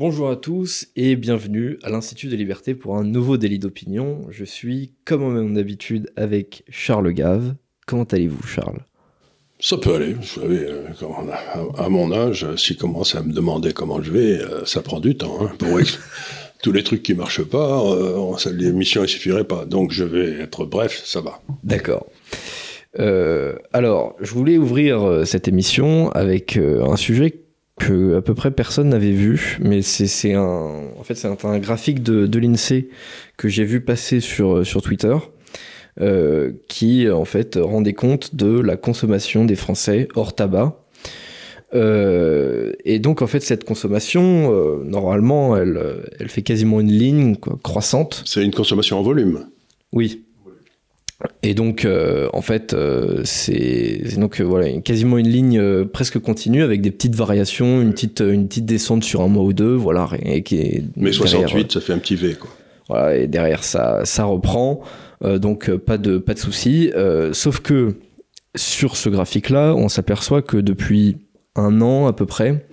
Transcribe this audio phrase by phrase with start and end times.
[0.00, 4.22] Bonjour à tous et bienvenue à l'Institut de Liberté pour un nouveau délit d'opinion.
[4.30, 7.54] Je suis, comme en même d'habitude, avec Charles Gave.
[7.86, 8.78] Comment allez-vous, Charles?
[9.58, 10.14] Ça peut aller.
[10.14, 10.86] Vous savez, euh,
[11.76, 15.00] à, mon âge, euh, s'il commence à me demander comment je vais, euh, ça prend
[15.00, 15.36] du temps.
[15.42, 15.78] hein, pour
[16.62, 17.84] tous les trucs qui marchent pas,
[18.52, 19.66] l'émission ne suffirait pas.
[19.66, 21.42] Donc je vais être bref, ça va.
[21.62, 22.06] D'accord.
[22.98, 27.42] Euh, alors, je voulais ouvrir cette émission avec un sujet
[27.78, 31.58] que à peu près personne n'avait vu, mais c'est un, en fait, c'est un, un
[31.58, 32.88] graphique de, de l'INSEE
[33.36, 35.16] que j'ai vu passer sur, sur Twitter,
[36.00, 40.76] euh, qui en fait rendait compte de la consommation des Français hors tabac.
[41.72, 45.80] Euh, et donc en fait cette consommation, euh, normalement, elle,
[46.18, 48.22] elle fait quasiment une ligne quoi, croissante.
[48.26, 49.46] C'est une consommation en volume?
[49.92, 50.24] Oui.
[51.42, 56.62] Et donc, euh, en fait, euh, c'est donc euh, voilà quasiment une ligne presque continue
[56.62, 60.08] avec des petites variations, une petite une petite descente sur un mois ou deux, voilà.
[60.22, 62.50] Et qui est Mais derrière, 68, ça fait un petit V, quoi.
[62.88, 64.80] voilà, et derrière ça, ça reprend.
[65.22, 66.90] Donc pas de pas de souci.
[67.32, 67.96] Sauf que
[68.56, 71.18] sur ce graphique-là, on s'aperçoit que depuis
[71.54, 72.66] un an à peu près,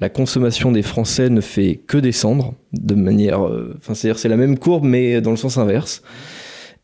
[0.00, 3.40] la consommation des Français ne fait que descendre de manière.
[3.40, 6.02] Enfin, c'est-à-dire c'est la même courbe mais dans le sens inverse.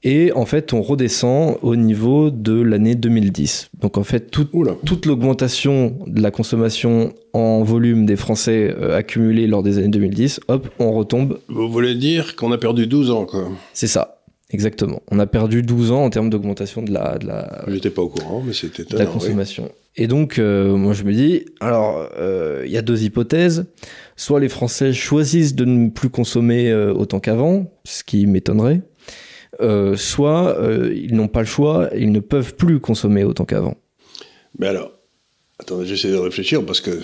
[0.07, 3.71] Et en fait, on redescend au niveau de l'année 2010.
[3.81, 4.47] Donc en fait, tout,
[4.85, 10.41] toute l'augmentation de la consommation en volume des Français euh, accumulée lors des années 2010,
[10.49, 13.49] hop, on retombe Vous voulez dire qu'on a perdu 12 ans, quoi.
[13.73, 15.01] c'est ça, exactement.
[15.11, 18.09] On a perdu 12 ans en termes d'augmentation de la, de la, J'étais pas au
[18.09, 19.11] courant, mais c'était de la oui.
[19.11, 19.71] consommation.
[19.97, 23.67] Et donc, euh, moi, je me dis, alors, euh, il y a deux hypothèses.
[24.17, 28.81] Soit les Français choisissent de ne plus consommer euh, autant qu'avant, ce qui m'étonnerait.
[29.61, 33.77] Euh, soit euh, ils n'ont pas le choix, ils ne peuvent plus consommer autant qu'avant.
[34.59, 34.91] Mais alors,
[35.59, 37.01] attendez, j'essaie de réfléchir parce que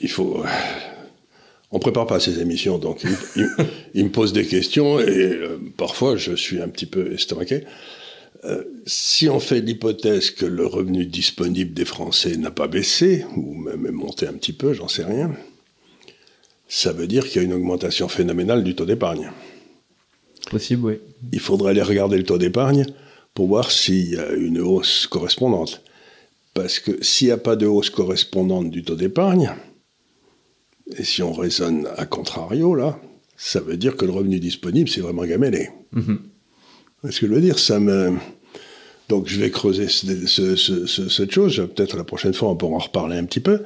[0.00, 0.44] il faut.
[1.74, 3.02] On prépare pas ces émissions, donc
[3.94, 7.64] il, me pose des questions et euh, parfois je suis un petit peu estomaqué.
[8.44, 13.54] Euh, si on fait l'hypothèse que le revenu disponible des Français n'a pas baissé, ou
[13.54, 15.30] même est monté un petit peu, j'en sais rien,
[16.68, 19.30] ça veut dire qu'il y a une augmentation phénoménale du taux d'épargne.
[20.52, 20.94] Possible, oui.
[21.32, 22.86] Il faudrait aller regarder le taux d'épargne
[23.34, 25.82] pour voir s'il y a une hausse correspondante.
[26.54, 29.52] Parce que s'il n'y a pas de hausse correspondante du taux d'épargne,
[30.96, 33.00] et si on raisonne à contrario, là,
[33.36, 35.70] ça veut dire que le revenu disponible, c'est vraiment gamellé.
[35.92, 36.20] Mhm.
[37.08, 38.12] Est-ce que je veux dire Ça me...
[39.08, 41.56] Donc je vais creuser ce- ce- ce- ce- cette chose.
[41.74, 43.62] Peut-être la prochaine fois, on pourra en reparler un petit peu.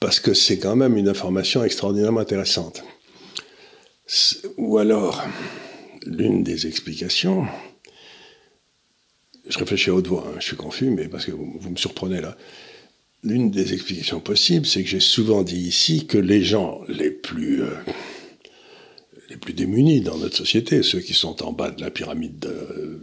[0.00, 2.82] Parce que c'est quand même une information extraordinairement intéressante.
[4.56, 5.22] Ou alors,
[6.06, 7.46] l'une des explications,
[9.48, 12.20] je réfléchis à haute voix, hein, je suis confus, mais parce que vous, me surprenez
[12.20, 12.36] là.
[13.24, 17.62] L'une des explications possibles, c'est que j'ai souvent dit ici que les gens les plus,
[17.62, 17.74] euh,
[19.54, 23.00] démunis dans notre société, ceux qui sont en bas de la pyramide de-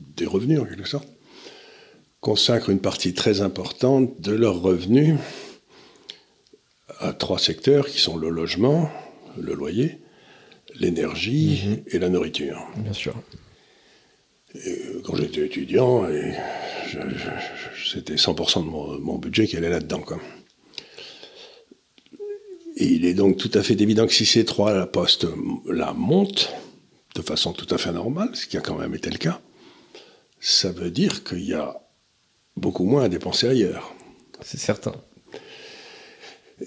[0.00, 1.08] des revenus en quelque sorte,
[2.20, 5.16] consacrent une partie très importante de leurs revenus
[6.98, 8.90] à trois secteurs qui sont le logement,
[9.38, 9.98] le loyer,
[10.80, 12.66] l'énergie et la nourriture.
[12.76, 13.14] Bien sûr.
[14.54, 16.06] Euh, Quand j'étais étudiant,
[17.92, 20.04] c'était 100% de mon, mon budget qui allait là-dedans.
[22.76, 25.26] Et il est donc tout à fait évident que si ces trois la postes
[25.66, 26.52] la montent
[27.14, 29.40] de façon tout à fait normale, ce qui a quand même été le cas,
[30.40, 31.80] ça veut dire qu'il y a
[32.56, 33.94] beaucoup moins à dépenser ailleurs.
[34.42, 34.92] C'est certain.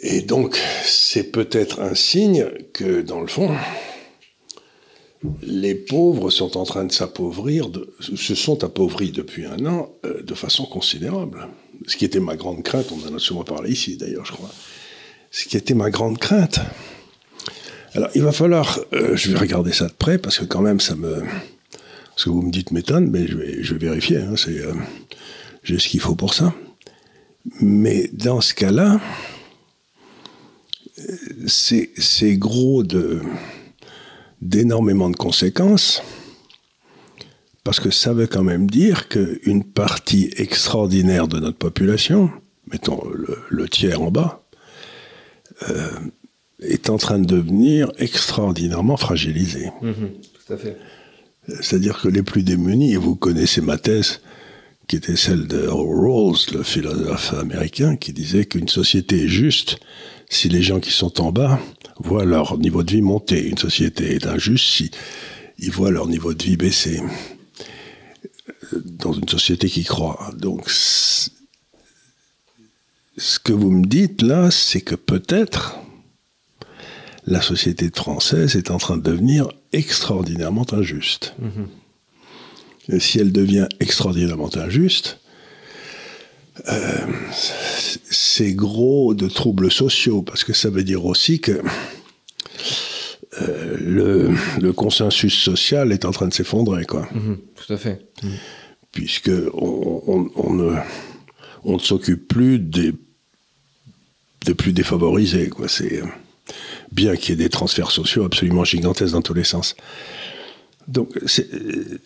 [0.02, 3.56] Et donc, c'est peut-être un signe que, dans le fond,
[5.42, 7.70] les pauvres sont en train de s'appauvrir,
[8.00, 11.48] se sont appauvris depuis un an euh, de façon considérable.
[11.88, 14.52] Ce qui était ma grande crainte, on en a souvent parlé ici d'ailleurs, je crois.
[15.32, 16.60] Ce qui était ma grande crainte.
[17.94, 20.80] Alors, il va falloir, euh, je vais regarder ça de près parce que quand même,
[20.80, 21.24] ça me,
[22.16, 24.18] ce que vous me dites m'étonne, mais je vais, je vais vérifier.
[24.18, 24.74] hein, euh,
[25.64, 26.54] j'ai ce qu'il faut pour ça.
[27.60, 29.00] Mais dans ce cas-là,
[31.48, 33.22] c'est gros de
[34.42, 36.02] d'énormément de conséquences
[37.64, 42.32] parce que ça veut quand même dire qu'une partie extraordinaire de notre population,
[42.72, 44.44] mettons le, le tiers en bas,
[45.70, 45.92] euh,
[46.62, 49.70] est en train de devenir extraordinairement fragilisée.
[49.82, 50.78] Tout à fait.
[51.62, 54.22] C'est-à-dire que les plus démunis, et vous connaissez ma thèse,
[54.88, 59.78] qui était celle de Rawls, le philosophe américain, qui disait qu'une société est juste
[60.30, 61.60] si les gens qui sont en bas
[62.00, 63.48] voient leur niveau de vie monter.
[63.48, 64.92] Une société est injuste si
[65.58, 67.02] ils voient leur niveau de vie baisser.
[68.74, 70.32] Dans une société qui croit.
[70.38, 71.30] Donc, ce
[73.44, 75.78] que vous me dites là, c'est que peut-être
[77.26, 81.36] la société française est en train de devenir extraordinairement injuste.
[81.40, 81.68] Mhm.
[82.90, 85.20] Et si elle devient extraordinairement injuste,
[86.68, 87.06] euh,
[88.10, 91.62] c'est gros de troubles sociaux, parce que ça veut dire aussi que
[93.42, 97.08] euh, le, le consensus social est en train de s'effondrer, quoi.
[97.14, 98.06] Mhm, Tout à fait.
[98.92, 100.76] puisque on, on- on ne,
[101.64, 102.94] on ne s'occupe plus des,
[104.46, 105.50] des plus défavorisés.
[105.50, 105.68] Quoi.
[105.68, 106.06] C'est euh,
[106.92, 109.76] bien qu'il y ait des transferts sociaux absolument gigantesques dans tous les sens.
[110.88, 112.00] Donc, c'est, euh,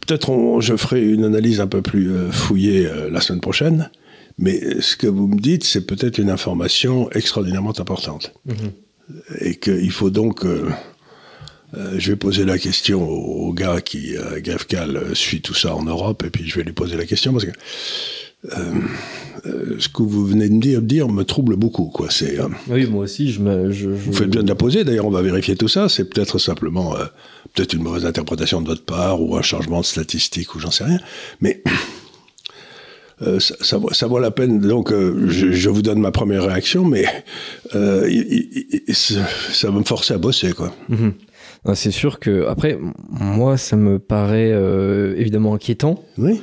[0.00, 3.90] peut-être je ferai une analyse un peu plus euh, fouillée euh, la semaine prochaine,
[4.38, 8.32] mais ce que vous me dites, c'est peut-être une information extraordinairement importante.
[9.40, 10.44] Et qu'il faut donc...
[10.44, 10.68] euh,
[11.76, 15.54] euh, je vais poser la question au, au gars qui, euh, Gafcal, euh, suit tout
[15.54, 17.52] ça en Europe, et puis je vais lui poser la question parce que
[18.46, 18.58] euh,
[19.46, 21.86] euh, ce que vous venez de me dire, dire me trouble beaucoup.
[21.86, 22.08] Quoi.
[22.10, 23.70] C'est, euh, Oui, moi aussi, je me.
[23.70, 25.88] Je, je- vous faites bien de la poser, d'ailleurs on va vérifier tout ça.
[25.88, 27.04] C'est peut-être simplement euh,
[27.54, 30.84] peut-être une mauvaise interprétation de votre part ou un changement de statistique ou j'en sais
[30.84, 31.00] rien.
[31.40, 31.62] Mais
[33.22, 34.58] euh, ça, ça vaut, ça vaut la peine.
[34.60, 37.04] Donc euh, je, je vous donne ma première réaction, mais
[37.74, 38.08] euh,
[38.92, 40.52] ça va me forcer à bosser.
[40.52, 40.72] Quoi.
[40.88, 41.12] Mhm.
[41.74, 42.78] C'est sûr que, après,
[43.10, 44.50] moi, ça me paraît
[45.18, 46.40] évidemment inquiétant, Oui.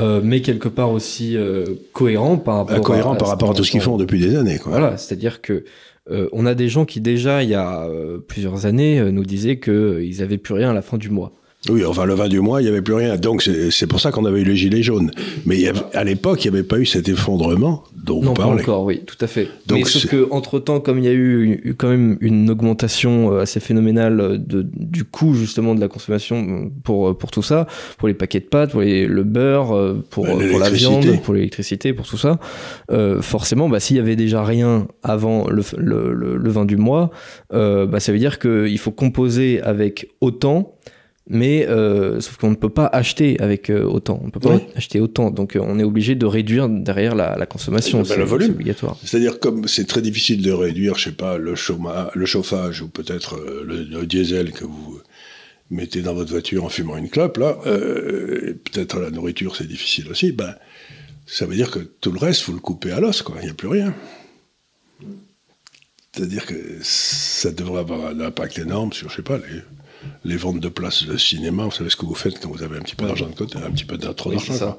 [0.00, 3.64] Euh, mais quelque part aussi euh, cohérent par rapport Incohérent à, par rapport à tout
[3.64, 4.58] ce qu'ils font depuis des années.
[4.58, 4.72] Quoi.
[4.72, 5.64] Voilà, c'est-à-dire que
[6.10, 9.24] euh, on a des gens qui déjà, il y a euh, plusieurs années, euh, nous
[9.24, 11.32] disaient qu'ils avaient plus rien à la fin du mois.
[11.68, 13.16] Oui, enfin, le 20 du mois, il n'y avait plus rien.
[13.18, 15.10] Donc, c'est pour ça qu'on avait eu les gilets jaunes.
[15.44, 18.28] Mais il y avait- à l'époque, il n'y avait pas eu cet effondrement dont non,
[18.28, 18.62] vous pas parlez.
[18.62, 19.46] encore, oui, tout à fait.
[19.66, 22.16] Donc Mais sauf c'est- que entre temps, comme il y a eu, eu quand même
[22.22, 27.18] une augmentation euh, assez phénoménale euh, de, du coût justement de la consommation euh, pour,
[27.18, 27.66] pour tout ça,
[27.98, 31.34] pour les paquets de pâtes, pour les- le beurre, pour, Bah, pour la viande, pour
[31.34, 32.38] l'électricité, pour tout ça,
[32.90, 36.78] euh, forcément, bah, s'il y avait déjà rien avant le, le, le, le 20 du
[36.78, 37.10] mois,
[37.52, 40.74] euh, bah, ça veut dire qu'il faut composer avec autant.
[41.32, 44.18] Mais euh, sauf qu'on ne peut pas acheter avec euh, autant.
[44.20, 44.62] On ne peut pas Oui.
[44.74, 45.30] acheter autant.
[45.30, 48.04] Donc euh, on est obligé de réduire derrière la, la consommation.
[48.04, 48.48] C'est le volume.
[48.48, 48.96] c'est obligatoire.
[49.04, 52.88] C'est-à-dire, comme c'est très difficile de réduire, je sais pas, le, chauma- le chauffage ou
[52.88, 55.00] peut-être le, le diesel que vous
[55.70, 60.32] mettez dans votre voiture en fumant une clope, là, peut-être la nourriture, c'est difficile aussi,
[60.32, 60.56] ben,
[61.26, 63.36] ça veut dire que tout le reste, vous le coupez à l'os, quoi.
[63.40, 63.94] Il n'y a plus rien.
[66.12, 69.60] C'est-à-dire que ça devrait avoir un impact énorme sur, je sais pas, les,
[70.24, 71.64] les ventes de places de cinéma.
[71.64, 73.58] Vous savez ce que vous faites quand vous avez un petit peu d'argent de côté,
[73.58, 74.78] un petit peu trop d'argent.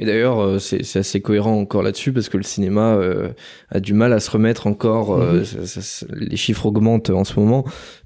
[0.00, 3.30] Et d'ailleurs, euh, c'est assez cohérent encore là-dessus parce que le cinéma euh,
[3.70, 5.16] a du mal à se remettre encore.
[5.20, 5.44] euh, Mhm.
[5.44, 7.64] ça- ça- ça- les chiffres augmentent en ce moment,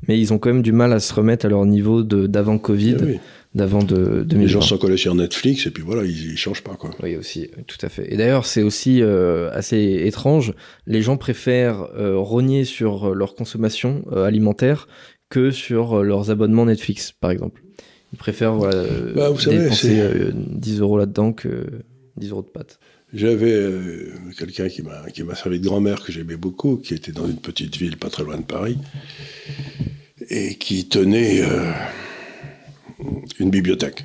[0.09, 2.97] mais ils ont quand même du mal à se remettre à leur niveau d'avant Covid,
[3.03, 3.19] oui.
[3.55, 4.38] d'avant de 2020.
[4.41, 6.88] Les gens sont collés sur Netflix et puis voilà, ils, ils changent pas, quoi.
[7.03, 8.11] Oui, aussi, tout à fait.
[8.11, 10.55] Et d'ailleurs, c'est aussi euh, assez étrange.
[10.87, 14.88] Les gens préfèrent rogner sur leur consommation alimentaire
[15.32, 17.62] que sur euh, leurs abonnements Netflix, par exemple.
[18.12, 21.64] Ils préfèrent voilà, euh, Bah, vous savez, dépenser c'est- euh, 10 euros là-dedans que
[22.19, 22.79] 10 euros de pâtes.
[23.14, 27.12] J'avais euh, quelqu'un qui m'a qui m'a servi de grand-mère que j'aimais beaucoup, qui était
[27.12, 28.76] dans une petite ville pas très loin de Paris,
[30.31, 31.70] et qui tenait euh,
[33.38, 34.05] une bibliothèque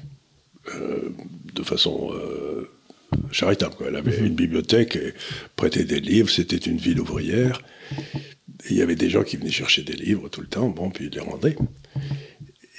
[0.75, 1.09] euh,
[1.55, 2.69] de façon euh,
[3.31, 3.75] charitable.
[3.75, 3.87] Quoi.
[3.89, 5.13] Elle avait une bibliothèque et
[5.55, 6.29] prêtait des livres.
[6.29, 7.61] C'était une ville ouvrière.
[8.65, 10.69] Et il y avait des gens qui venaient chercher des livres tout le temps.
[10.69, 11.55] Bon, puis ils les rendaient.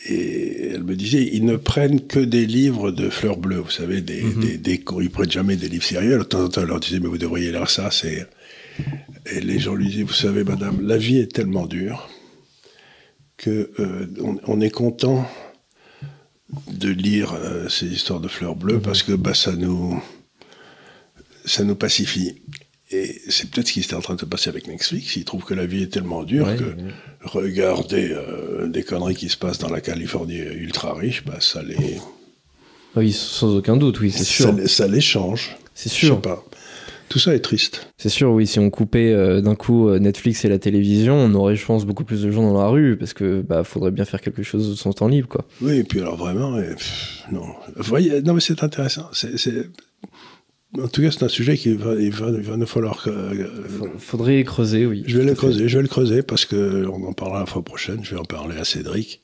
[0.07, 4.01] Et elle me disait, ils ne prennent que des livres de fleurs bleues, vous savez,
[4.01, 6.15] des, des, des, ils prennent jamais des livres sérieux.
[6.15, 8.27] Alors, De temps en temps, elle leur disait, mais vous devriez lire ça, c'est...
[9.33, 12.09] Et les gens lui disaient, vous savez, madame, la vie est tellement dure
[13.37, 15.29] que euh, on, on est content
[16.71, 20.03] de lire euh, ces histoires de fleurs bleues parce que bah, ça nous
[21.45, 22.43] ça nous pacifie.
[22.91, 25.15] Et c'est peut-être ce qui était en train de se passer avec Netflix.
[25.17, 26.75] Ils trouvent que la vie est tellement dure Ouais, que ouais.
[27.23, 31.77] regarder euh, des conneries qui se passent dans la Californie ultra riche, bah, ça les
[32.97, 34.47] Ah Oui, sans aucun doute, oui, c'est sûr.
[34.47, 35.57] ça, les- ça les change.
[35.75, 36.15] C'est Je sûr.
[36.17, 36.43] sais pas.
[37.11, 37.89] Tout ça est triste.
[37.97, 41.33] C'est sûr, oui, si on coupait euh, d'un coup euh, Netflix et la télévision, on
[41.35, 44.05] aurait, je pense, beaucoup plus de gens dans la rue, parce que bah, faudrait bien
[44.05, 45.47] faire quelque chose de son temps libre, quoi.
[45.63, 46.75] Oui, et puis alors vraiment, et,
[47.33, 47.47] non.
[47.77, 49.09] Vous voyez, non mais c'est intéressant.
[49.13, 49.37] C'est-
[50.77, 53.11] En tout cas, c'est un sujet qui va, il va, il va nous falloir que.
[53.99, 55.03] Faudrait creuser, oui.
[55.07, 57.63] Je vais le creuser, je vais le creuser parce que on en parlera la fois
[57.63, 58.05] prochaine.
[58.05, 59.23] Je vais en parler à Cédric,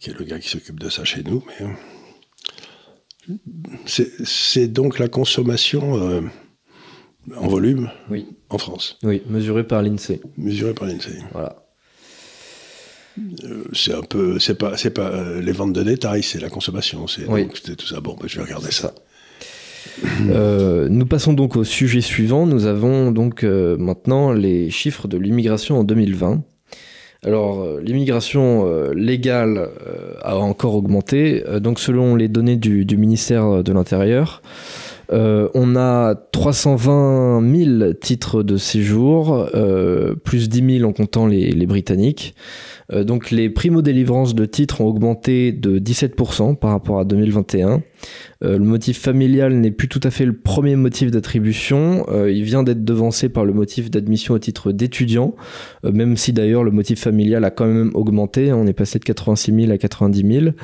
[0.00, 1.44] qui est le gars qui s'occupe de ça chez nous.
[1.60, 1.66] Mais
[3.28, 3.34] euh,
[3.86, 6.22] c'est, donc la consommation euh,
[7.36, 10.20] en volume Oui, en France, oui, mesuré par l'INSEE.
[10.38, 11.18] mesurée par l'INSEE.
[11.32, 11.62] Voilà.
[13.44, 17.06] Euh, C'est un peu, c'est pas, c'est pas les ventes de détail, c'est la consommation,
[17.06, 17.48] c'est, Oui.
[17.48, 18.00] tout ça.
[18.00, 18.94] Bon, ben, je vais regarder ça.
[20.30, 22.46] Euh, nous passons donc au sujet suivant.
[22.46, 26.42] Nous avons donc euh, maintenant les chiffres de l'immigration en 2020.
[27.24, 29.70] Alors, l'immigration légale
[30.20, 31.42] a encore augmenté.
[31.58, 34.42] donc, selon les données du, ministère de l'Intérieur,
[35.12, 37.42] euh, on a 320
[37.78, 42.34] 000 titres de séjour, euh, plus 10 000 en comptant les, Britanniques.
[42.92, 47.82] Euh, donc les primo-délivrances de titres ont augmenté de 17% par rapport à 2021.
[48.42, 52.06] le motif familial n'est plus tout à fait le premier motif d'attribution.
[52.28, 55.34] il vient d'être devancé par le motif d'admission au titre d'étudiant,
[55.82, 58.52] même si d'ailleurs le motif familial a quand même augmenté.
[58.52, 60.54] On est passé de 86 000 à 90 000.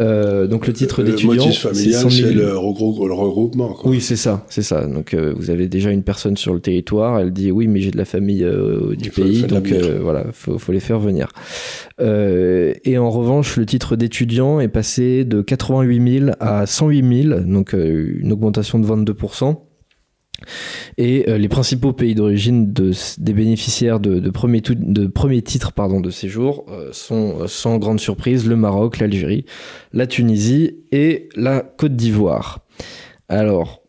[0.00, 3.76] Euh, donc le titre d'étudiant, le motif familial, c'est le, regroupement.
[3.84, 4.86] Oui, c'est ça, c'est ça.
[4.86, 7.90] Donc euh, vous avez déjà une personne sur le territoire, elle dit oui, mais j'ai
[7.90, 11.28] de la famille euh, du pays, donc voilà, faut, faut les faire venir.
[12.00, 17.72] Et en revanche, le titre d'étudiant est passé de 88 000 à 108 000, donc
[17.72, 19.56] une augmentation de 22%
[20.98, 24.62] et euh, les principaux pays d'origine de, des bénéficiaires de, premiers
[25.14, 29.44] premier titres de séjour euh, sont euh, sans grande surprise le Maroc, l'Algérie,
[29.92, 32.60] la Tunisie et la Côte d'Ivoire.
[33.28, 33.81] Alors,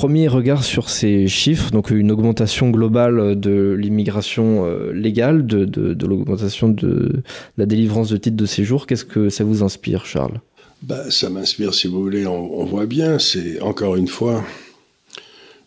[0.00, 4.64] premier regard sur ces chiffres, donc une augmentation globale de l'immigration
[4.94, 7.22] légale, de, l'augmentation de
[7.58, 10.40] la délivrance de titres de séjour, qu'est-ce que ça vous inspire, Charles?
[10.80, 14.42] Bah, Ça m'inspire, si vous voulez, on, on voit bien, c'est encore une fois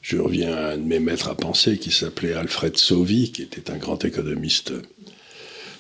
[0.02, 3.70] je reviens à un de mes maîtres à penser qui s'appelait Alfred Sauvy, qui était
[3.70, 4.74] un grand économiste,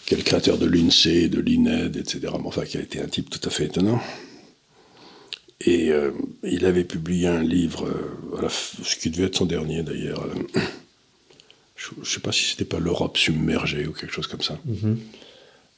[0.05, 2.19] qui est le créateur de l'INSEE, de l'INED, etc.
[2.33, 3.99] Mais enfin, qui a été un type tout à fait étonnant.
[5.65, 6.11] Et euh,
[6.43, 10.23] il avait publié un livre, euh, ce qui devait être son dernier d'ailleurs.
[10.23, 10.59] Euh,
[11.75, 14.59] je ne sais pas si c'était pas l'Europe submergée ou quelque chose comme ça.
[14.67, 14.95] Mm-hmm.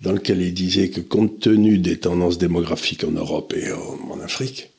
[0.01, 4.69] Dans lequel il disait que compte tenu des tendances démographiques en Europe et en Afrique,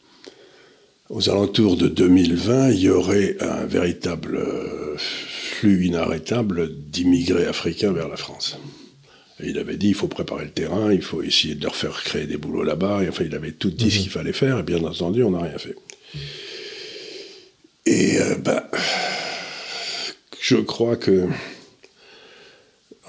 [1.09, 4.45] aux alentours de 2020, il y aurait un véritable
[4.99, 8.59] flux inarrêtable d'immigrés africains vers la France.
[9.41, 12.03] Et il avait dit, il faut préparer le terrain, il faut essayer de leur faire
[12.03, 13.03] créer des boulots là-bas.
[13.03, 14.03] Et enfin, il avait tout dit ce mhm.
[14.03, 15.77] qu'il fallait faire, et bien entendu, on n'a rien fait.
[17.85, 18.63] Et euh, ben,
[20.41, 21.29] je crois que,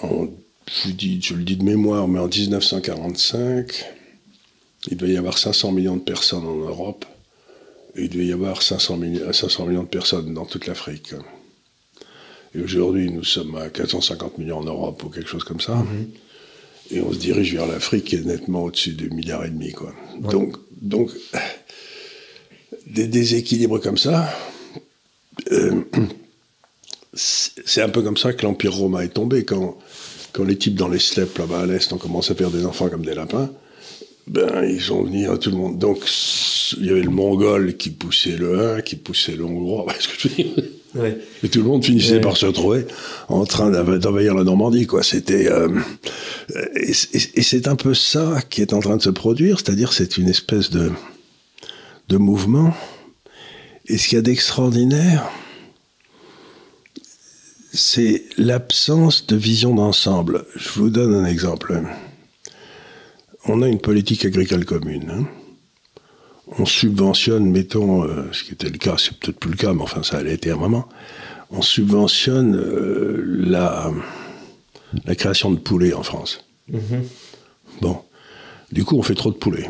[0.01, 3.86] je, dis, je le dis de mémoire, mais en 1945,
[4.89, 7.05] il devait y avoir 500 millions de personnes en Europe
[7.98, 11.13] il devait y avoir 500 millions, 500 millions de personnes dans toute l'Afrique.
[12.56, 15.75] Et aujourd'hui, nous sommes à 450 millions en Europe ou quelque chose comme ça.
[15.75, 16.10] Mhm.
[16.92, 19.74] Et on se dirige vers l'Afrique qui est nettement au-dessus de milliard et demi.
[19.74, 19.94] Quoi.
[20.20, 21.12] Donc, donc,
[22.86, 24.34] des déséquilibres comme ça,
[25.51, 25.82] euh,
[27.13, 29.44] c'est un peu comme ça que l'Empire romain est tombé.
[29.44, 29.77] Quand,
[30.32, 32.89] quand les types dans les steppes là-bas à l'Est ont commencé à faire des enfants
[32.89, 33.51] comme des lapins,
[34.27, 35.77] ben, ils ont venu à tout le monde.
[35.77, 36.00] Donc,
[36.77, 39.86] il y avait le mongol qui poussait le 1, qui poussait le hongrois.
[40.00, 40.63] ce que je veux dire?
[41.44, 42.86] Et tout le monde finissait par se retrouver
[43.27, 45.04] en train d'envahir la Normandie, quoi.
[45.04, 45.70] C'était, euh,
[46.75, 50.30] et, c'est un peu ça qui est en train de se produire, c'est-à-dire c'est une
[50.30, 50.92] espèce de,
[52.10, 52.74] de mouvement.
[53.88, 55.30] Et ce qu'il y a d'extraordinaire,
[57.74, 60.46] c'est l'absence de vision d'ensemble.
[60.56, 61.82] Je vous donne un exemple
[63.50, 65.10] on a une politique agricole commune.
[65.10, 65.25] Hein.
[66.58, 69.82] On subventionne, mettons, euh, ce qui était le cas, c'est peut-être plus le cas, mais
[69.82, 70.88] enfin ça allait été un moment,
[71.51, 73.92] on subventionne euh, la,
[75.06, 76.46] la création de poulets en France.
[76.72, 77.04] Mm-hmm.
[77.82, 78.01] Bon,
[78.72, 79.70] du coup on fait trop de poulets.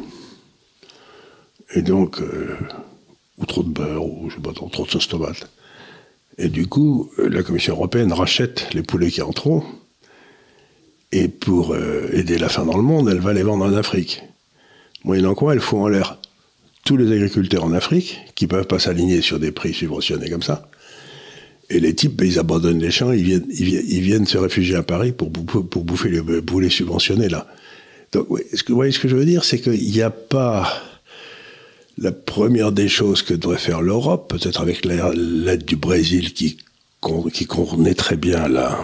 [1.73, 2.55] Et donc, euh,
[3.39, 5.49] ou trop de beurre, ou je sais pas, trop de sauce tomate.
[6.37, 9.63] Et du coup, la Commission européenne rachète les poulets qui en trop,
[11.11, 14.21] et pour aider la faim dans le monde, elle va les vendre en Afrique.
[15.03, 16.19] Moyennant quoi, elle fout en l'air
[16.87, 20.41] tous les agriculteurs en Afrique qui ne peuvent pas s'aligner sur des prix subventionnés comme
[20.41, 20.69] ça.
[21.69, 24.83] Et les types, ben, ils abandonnent les champs, ils viennent, ils, viennent se réfugier à
[24.83, 27.45] Paris pour, pour bouffer les poulets subventionnés là.
[28.13, 30.81] Donc, ce que, vous voyez ce que je veux dire, c'est qu'il n'y a pas
[31.97, 36.57] la première des choses que devrait faire l'Europe, peut-être avec l'aide du Brésil qui,
[37.01, 38.79] connaît très bien la,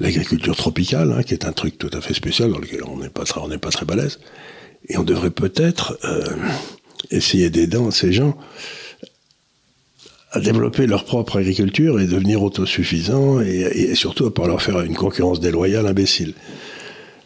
[0.00, 3.08] l'agriculture tropicale, hein, qui est un truc tout à fait spécial dans lequel on n'est
[3.08, 4.18] pas, pas très balèze.
[4.88, 6.24] Et on devrait peut-être euh,
[7.10, 8.36] essayer d'aider ces gens
[10.30, 14.80] à développer leur propre agriculture et devenir autosuffisants et, et surtout à pas leur faire
[14.82, 16.34] une concurrence déloyale imbécile.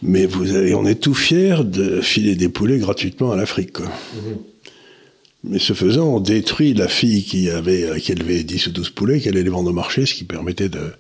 [0.03, 3.79] Mais vous avez, on est tout fiers de filer des poulets gratuitement à l'Afrique.
[3.79, 4.37] Mm-hmm.
[5.45, 9.21] Mais ce faisant, on détruit la fille qui avait qui élevait 10 ou 12 poulets,
[9.21, 10.93] qui allait les vendre au marché, ce qui permettait de,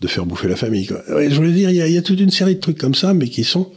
[0.00, 0.88] de faire bouffer la famille.
[1.08, 3.44] je voulais dire, il y, a, toute une série de trucs comme ça, mais qui
[3.44, 3.70] sont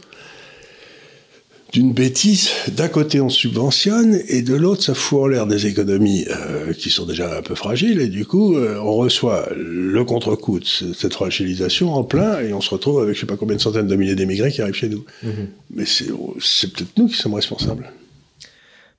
[1.72, 2.50] d'une bêtise.
[2.68, 6.90] D'un côté, on subventionne, et de l'autre, ça fout en l'air des économies euh, qui
[6.90, 11.14] sont déjà un peu fragiles, et du coup, euh, on reçoit le contre-coup de cette
[11.14, 13.96] fragilisation en plein, et on se retrouve avec je sais pas combien de centaines de
[13.96, 15.04] milliers d'émigrés qui arrivent chez nous.
[15.22, 15.48] Mhm.
[15.74, 17.90] Mais c'est peut-être nous qui sommes responsables.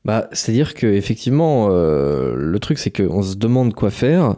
[0.06, 4.36] Bah, c'est-à-dire que effectivement, euh, le truc c'est qu'on se demande quoi faire.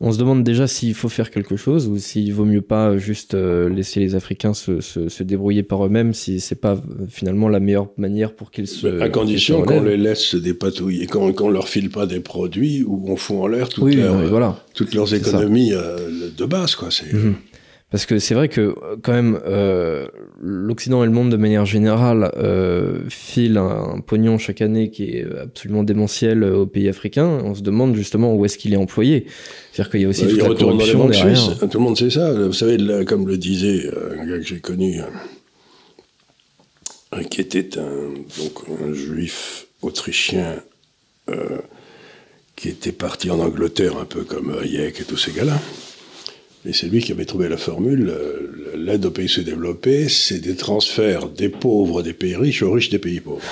[0.00, 3.34] On se demande déjà s'il faut faire quelque chose ou s'il vaut mieux pas juste
[3.34, 7.48] euh, laisser les Africains se, se, se débrouiller par eux-mêmes si c'est pas euh, finalement
[7.48, 9.00] la meilleure manière pour qu'ils se.
[9.00, 13.10] à condition qu'on les laisse se dépatouiller, qu'on qu'on leur file pas des produits où
[13.10, 14.64] on fout en l'air toutes, voilà.
[14.74, 16.88] toutes leurs économies de base, quoi.
[16.90, 17.12] C'est.
[17.12, 17.34] Mhm.
[17.90, 20.06] Parce que c'est vrai que quand même, euh,
[20.40, 25.26] l'Occident et le monde de manière générale euh, filent un, pognon chaque année qui est
[25.42, 27.40] absolument démentiel aux pays africains.
[27.44, 29.26] On se demande justement où est-ce qu'il est employé.
[29.72, 31.58] C'est-à-dire qu'il y a aussi toute la corruption derrière.
[31.58, 32.32] Tout le monde sait ça.
[32.32, 35.00] Vous savez, comme le disait un gars que j'ai connu,
[37.12, 40.62] euh, qui était un, donc, un juif autrichien
[41.28, 41.58] euh,
[42.54, 45.58] qui était parti en Angleterre un peu comme Hayek et tous ces gars-là.
[46.66, 48.08] Et c'est lui qui avait trouvé la formule.
[48.10, 52.90] Euh, l'aide aux pays sous-développés, c'est des transferts des pauvres des pays riches aux riches
[52.90, 53.42] des pays pauvres.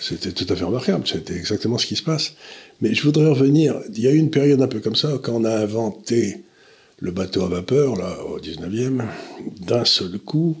[0.00, 1.06] C'était tout à fait remarquable.
[1.06, 2.34] C'était exactement ce qui se passe.
[2.80, 3.80] Mais je voudrais revenir.
[3.92, 6.44] Il y a eu une période un peu comme ça, quand on a inventé
[7.00, 9.02] le bateau à vapeur, là, au 19e,
[9.60, 10.56] d'un seul coup,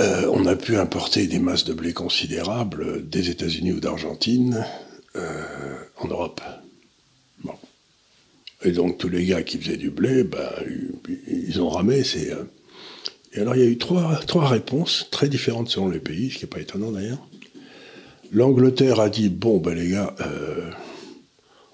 [0.00, 4.64] euh, on a pu importer des masses de blé considérables des États-Unis ou d'Argentine
[5.16, 5.42] euh,
[5.98, 6.40] en Europe.
[8.64, 10.48] Et donc tous les gars qui faisaient du blé, ben,
[11.28, 12.02] ils ont ramé.
[12.16, 12.44] Euh.
[13.34, 16.38] Et alors il y a eu trois, trois réponses très différentes selon les pays, ce
[16.38, 17.26] qui n'est pas étonnant d'ailleurs.
[18.32, 20.70] L'Angleterre a dit bon ben les gars, euh,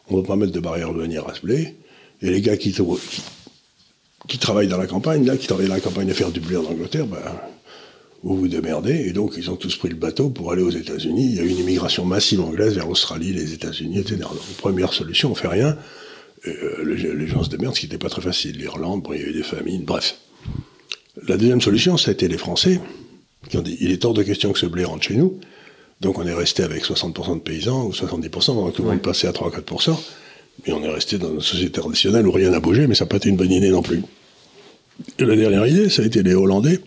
[0.09, 1.77] on ne va pas mettre de barrière douanière à ce blé.
[2.21, 2.73] Et les gars qui,
[4.39, 6.65] travaillent dans la campagne, là, qui travaillent dans la campagne à faire du blé en
[6.65, 7.19] Angleterre, ben,
[8.23, 9.07] vous vous démerdez.
[9.07, 11.27] Et donc ils ont tous pris le bateau pour aller aux États-Unis.
[11.31, 14.19] Il y a eu une immigration massive anglaise vers l'Australie, les États-Unis, etc.
[14.19, 15.77] Donc première solution, on fait rien.
[16.47, 18.57] Euh, les, gens se démerdent, ce qui n'était pas très facile.
[18.57, 20.17] L'Irlande, bon, il y avait des famines, bref.
[21.29, 22.81] La deuxième solution, ça a été les Français,
[23.49, 25.39] qui ont dit il est hors de question que ce blé rentre chez nous.
[26.01, 29.29] Donc on est resté avec 60% de paysans, ou 70%, donc tout le monde passait
[29.29, 29.97] à 3-4%.
[30.67, 33.09] Mais on est resté dans une société traditionnelle où rien n'a bougé, mais ça n'a
[33.09, 34.03] pas été une bonne idée non plus.
[35.19, 36.81] Et la dernière idée, ça a été les Hollandais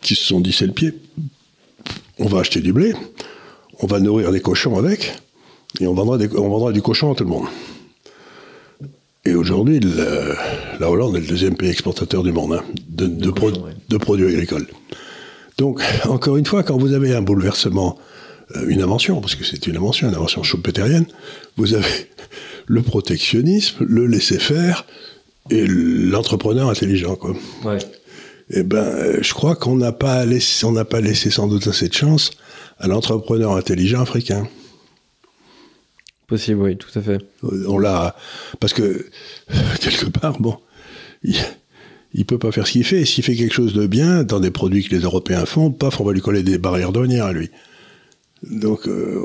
[0.00, 0.94] qui se sont dit c'est le pied.
[2.18, 2.94] On va acheter du blé,
[3.80, 5.14] on va nourrir des cochons avec,
[5.80, 7.46] et on vendra, on vendra du cochon à tout le monde.
[9.26, 9.80] Et aujourd'hui,
[10.78, 14.66] la Hollande est le deuxième pays exportateur du monde hein, de, de, produits agricoles.
[15.56, 17.98] Donc, encore une fois, quand vous avez un bouleversement,
[18.54, 21.06] euh, une invention, parce que c'est une invention, une invention schumpeterienne,
[21.56, 22.10] vous avez
[22.66, 24.84] le protectionnisme, le laisser-faire
[25.50, 27.16] et l'entrepreneur intelligent.
[27.16, 27.34] Quoi.
[27.64, 27.78] Ouais.
[28.50, 31.88] Eh ben, je crois qu'on n'a pas laissé, on n'a pas laissé sans doute assez
[31.88, 32.30] de chance
[32.78, 34.46] à l'entrepreneur intelligent africain.
[36.54, 37.18] Oui, tout à fait.
[37.66, 38.16] On l'a.
[38.60, 39.06] Parce que,
[39.80, 40.56] quelque part, bon,
[41.22, 41.36] il,
[42.14, 43.04] ne peut pas faire ce qu'il fait.
[43.04, 46.04] S'il fait quelque chose de bien, dans des produits que les Européens font, paf, on
[46.04, 47.50] va lui coller des barrières douanières à lui.
[48.42, 49.22] Donc, euh,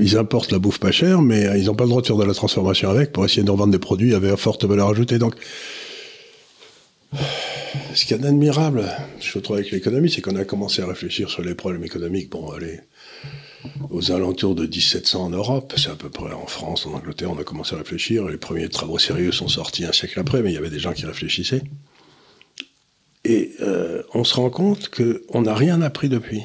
[0.00, 2.24] ils importent la bouffe pas chère, mais ils n'ont pas le droit de faire de
[2.24, 5.18] la transformation avec pour essayer de revendre des produits avec forte valeur ajoutée.
[5.18, 5.34] Donc,
[7.94, 8.84] ce qui est admirable,
[9.20, 12.30] je trouve, avec l'économie, c'est qu'on a commencé à réfléchir sur les problèmes économiques.
[12.30, 12.80] Bon, allez,
[13.90, 17.38] aux alentours de 1700 en Europe, c'est à peu près en France, en Angleterre, on
[17.38, 18.26] a commencé à réfléchir.
[18.26, 20.92] Les premiers travaux sérieux sont sortis un siècle après, mais il y avait des gens
[20.92, 21.62] qui réfléchissaient.
[23.24, 26.42] Et euh, on se rend compte qu'on n'a rien appris depuis.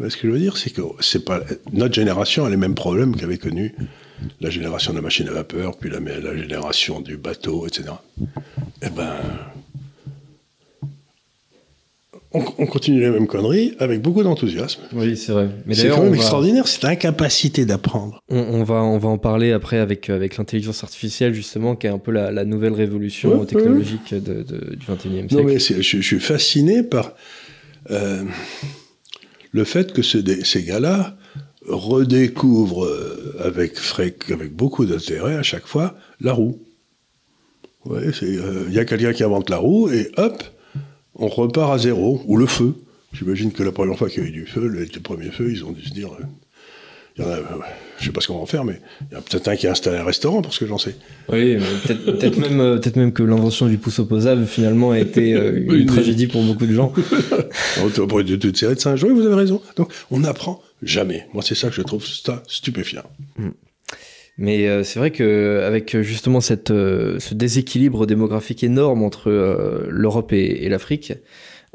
[0.00, 0.82] Ce que je veux dire, c'est que
[1.72, 3.74] notre génération a les mêmes problèmes qu'avait connu
[4.40, 7.92] la génération de la machine à vapeur, puis la, la génération du bateau, etc.
[8.82, 9.16] Eh ben,
[12.58, 14.82] on, continue les mêmes conneries avec beaucoup d'enthousiasme.
[14.92, 15.48] Oui, c'est vrai.
[15.72, 18.22] c'est quand même extraordinaire, cette incapacité d'apprendre.
[18.28, 21.98] On, va, on va en parler après avec, avec l'intelligence artificielle, justement, qui est un
[21.98, 25.34] peu la, nouvelle révolution technologique De, du 21e siècle.
[25.34, 27.14] Non, mais je, suis fasciné par
[27.90, 28.22] euh,
[29.52, 31.16] le fait que ces gars-là
[31.68, 33.74] redécouvrent euh, avec,
[34.30, 36.60] avec beaucoup d'intérêt à chaque fois la roue.
[37.90, 38.12] Euh,
[38.68, 40.42] il y a quelqu'un qui invente la roue et hop,
[41.18, 42.74] on repart à zéro, ou le feu.
[43.12, 45.64] J'imagine que la première fois qu'il y a eu du feu, les, premiers feux, ils
[45.64, 46.08] ont dû se dire.
[46.08, 46.24] Euh,
[47.18, 47.36] il y en a,
[47.98, 48.78] je sais pas ce qu'on va en faire, mais
[49.10, 50.96] il y a peut-être un qui a installé un restaurant, parce que j'en sais.
[51.30, 55.64] Oui, peut-être même, euh, peut même que l'invention du pouce opposable, finalement, a été euh,
[55.74, 56.92] une tragédie pour beaucoup de gens.
[58.08, 59.62] pour de toute série de singes, oui, vous avez raison.
[59.76, 61.26] Donc, on n'apprend jamais.
[61.32, 63.04] Moi, c'est ça que je trouve ça stupéfiant.
[63.38, 63.48] Mm.
[64.38, 69.30] Mais euh, c'est vrai que avec euh, justement cette, euh, ce déséquilibre démographique énorme entre
[69.88, 71.14] l'Europe et, l'Afrique,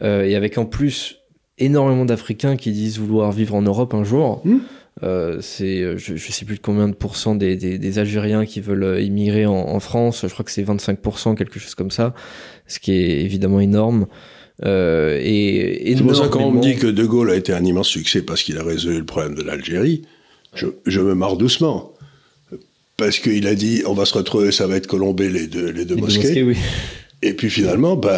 [0.01, 1.19] et avec en plus
[1.57, 4.41] énormément d'Africains qui disent vouloir vivre en Europe un jour.
[4.45, 4.59] Hmm.
[5.03, 8.59] Euh, c'est, je, je sais plus de combien de pourcents des, des, des Algériens qui
[8.59, 10.25] veulent immigrer en, en France.
[10.27, 12.13] Je crois que c'est 25%, quelque chose comme ça,
[12.67, 14.07] ce qui est évidemment énorme.
[14.63, 17.63] Euh, et C'est pour ça quand on me dit que De Gaulle a été un
[17.63, 20.03] immense succès parce qu'il a résolu le problème de l'Algérie,
[20.53, 21.93] je, je me marre doucement.
[23.01, 25.85] Parce qu'il a dit, on va se retrouver, ça va être colombé les deux, les
[25.85, 26.19] deux les mosquées.
[26.23, 26.55] mosquées, oui.
[27.23, 28.11] Et puis finalement, ben,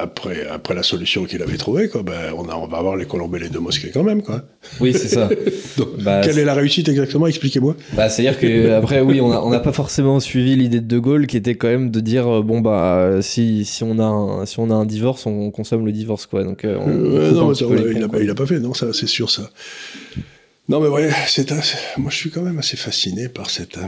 [0.00, 3.04] après, après la solution qu'il avait trouvée, quoi, ben, on, a, on va avoir les
[3.04, 4.22] colombés les deux mosquées quand même.
[4.22, 4.42] Quoi.
[4.80, 5.28] Oui, c'est ça.
[5.78, 7.26] Donc, Bah, quelle est la réussite exactement?
[7.28, 7.76] Expliquez-moi.
[7.94, 10.98] Bah, c'est-à-dire que après, oui, on a- on n'a pas forcément suivi l'idée de De
[10.98, 14.44] Gaulle, qui était quand même de dire euh, bon bah si, si on a un,
[14.46, 16.42] si on a un divorce, on consomme le divorce quoi.
[16.42, 18.22] Donc euh, on Euh, non, ça, il, ponts, a, quoi.
[18.22, 19.50] il a pas fait, non, c'est sûr, ça.
[20.68, 21.52] Non, mais ouais, c'est
[21.96, 23.78] moi je suis quand même assez fasciné par cette.
[23.78, 23.86] euh,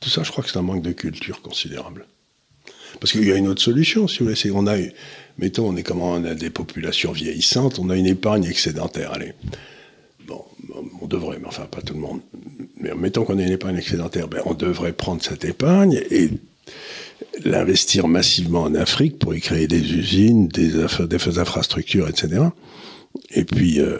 [0.00, 2.06] Tout ça, je crois que c'est un manque de culture considérable.
[3.00, 4.76] Parce qu'il y a une autre solution, si vous voulez, c'est qu'on a,
[5.38, 9.32] mettons, on est comment, on a des populations vieillissantes, on a une épargne excédentaire, allez.
[10.26, 10.44] Bon,
[11.00, 12.20] on devrait, mais enfin, pas tout le monde.
[12.80, 16.30] Mais mettons qu'on a une épargne excédentaire, ben, on devrait prendre cette épargne et
[17.44, 20.68] l'investir massivement en Afrique pour y créer des usines, des,
[21.08, 22.42] des infrastructures, etc.
[23.30, 23.98] Et puis, euh,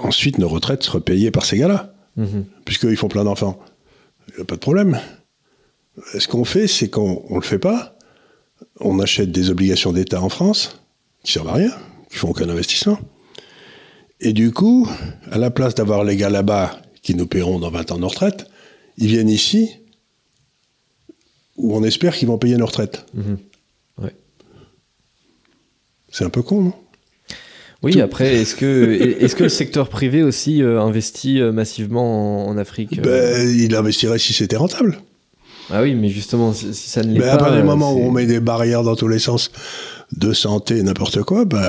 [0.00, 2.44] ensuite, nos retraites seraient payées par ces gars-là, Mhm.
[2.64, 3.58] puisqu'ils font plein d'enfants.
[4.28, 5.00] Il n'y a pas de problème.
[6.18, 7.96] Ce qu'on fait, c'est qu'on ne le fait pas.
[8.80, 10.80] On achète des obligations d'État en France,
[11.24, 11.72] qui servent à rien,
[12.10, 12.98] qui font aucun investissement.
[14.20, 14.88] Et du coup,
[15.30, 18.50] à la place d'avoir les gars là-bas qui nous paieront dans 20 ans nos retraites,
[18.96, 19.70] ils viennent ici
[21.56, 23.04] où on espère qu'ils vont payer nos retraites.
[23.14, 23.38] Mhm.
[24.02, 24.14] Ouais.
[26.10, 26.72] C'est un peu con, non?
[27.82, 32.50] Oui, après, est-ce que, est-ce que le secteur privé aussi euh, investit euh, massivement en,
[32.50, 34.98] en Afrique euh ben, Il investirait si c'était rentable.
[35.70, 37.34] Ah oui, mais justement, si, si ça ne l'est Mais pas.
[37.34, 39.52] à partir du moment où on met des barrières dans tous les sens
[40.16, 41.60] de santé, n'importe quoi, ben,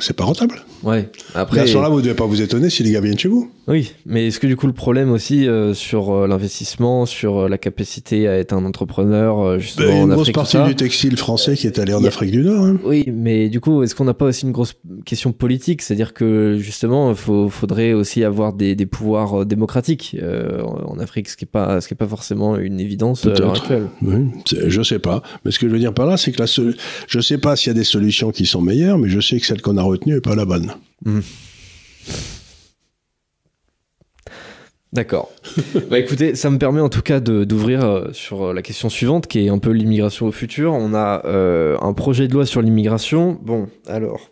[0.00, 0.56] c'est pas rentable.
[0.82, 1.08] Ouais.
[1.34, 3.50] Après, à ce moment-là, vous devez pas vous étonner si les gars viennent chez vous.
[3.68, 7.48] Oui, mais est-ce que du coup le problème aussi euh, sur euh, l'investissement, sur euh,
[7.48, 10.68] la capacité à être un entrepreneur, euh, justement Ben, en une grosse Afrique, tout partie
[10.70, 12.64] du textile français qui est allé en a- Afrique du Nord.
[12.64, 12.78] hein.
[12.84, 15.82] Oui, mais du coup, est-ce qu'on n'a pas aussi une grosse question politique?
[15.82, 20.16] C'est-à-dire que justement, il faudrait aussi avoir des, des pouvoirs démocratiques
[20.64, 23.28] en en Afrique, ce qui n'est pas, ce qui est pas forcément une évidence à
[23.28, 23.60] l'heure Peut-être.
[23.60, 23.86] actuelle.
[24.02, 24.26] Oui,
[24.66, 25.22] je sais pas.
[25.44, 26.74] Mais ce que je veux dire par là, c'est que la seule-
[27.06, 29.44] je sais pas s'il y a des solutions qui sont meilleures, mais je sais que
[29.44, 30.72] celle qu'on a retenue est pas la bonne.
[34.94, 35.30] D'accord.
[35.90, 39.26] bah écoutez, ça me permet en tout cas d'ouvrir euh, sur euh, la question suivante,
[39.26, 40.72] qui est un peu l'immigration au futur.
[40.72, 43.38] On a euh, un projet de loi sur l'immigration.
[43.42, 44.30] Bon, alors,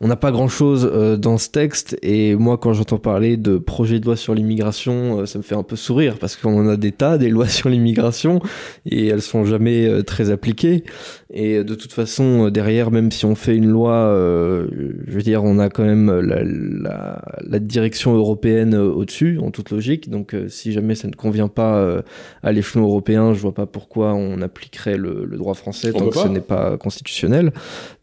[0.00, 4.00] on n'a pas grand-chose euh, dans ce texte, et moi, quand j'entends parler de projet
[4.00, 6.92] de loi sur l'immigration, ça me fait un peu sourire, parce qu'on en a des
[6.92, 8.40] tas, des lois sur l'immigration,
[8.86, 10.84] et elles sont jamais très appliquées.
[11.30, 14.66] Et euh, de toute façon, euh, derrière, même si on fait une loi, euh,
[15.06, 19.50] je veux dire, on a quand même la, la, la direction européenne euh, au-dessus, en
[19.50, 20.08] toute logique.
[20.08, 22.02] Donc, euh, si jamais ça ne convient pas euh,
[22.42, 26.08] à l'échelon européen, je vois pas pourquoi on appliquerait le, le droit français On tant
[26.08, 26.22] que pas.
[26.22, 27.52] ce n'est pas constitutionnel.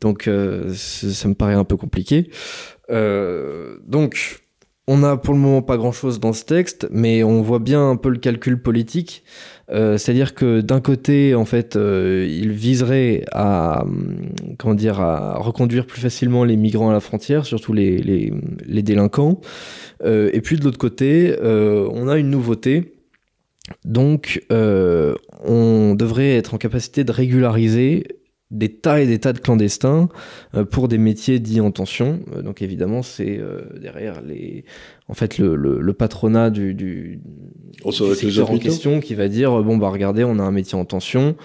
[0.02, 2.30] Donc, euh, ça me paraît un peu compliqué.
[2.92, 4.45] Euh, donc,
[4.88, 7.96] on a pour le moment pas grand-chose dans ce texte, mais on voit bien un
[7.96, 9.24] peu le calcul politique.
[9.72, 15.40] Euh, C'est-à-dire que d'un côté, en fait, euh, il viserait à, hum, comment dire, à
[15.40, 19.42] reconduire plus facilement les migrants à la frontière, surtout les, les, délinquants.
[20.04, 22.92] Euh, et puis de l'autre côté, euh, on a une nouveauté.
[23.84, 28.04] Donc, on devrait être en capacité de régulariser
[28.52, 30.08] des tas et des tas de clandestins
[30.54, 32.20] euh, pour des métiers dits en tension.
[32.36, 34.66] Euh, donc évidemment, c'est euh, derrière les,
[35.08, 37.20] en fait, le, le, le patronat du, du,
[37.84, 40.78] On du secteur en question qui va dire bon bah regardez, on a un métier
[40.78, 41.36] en tension.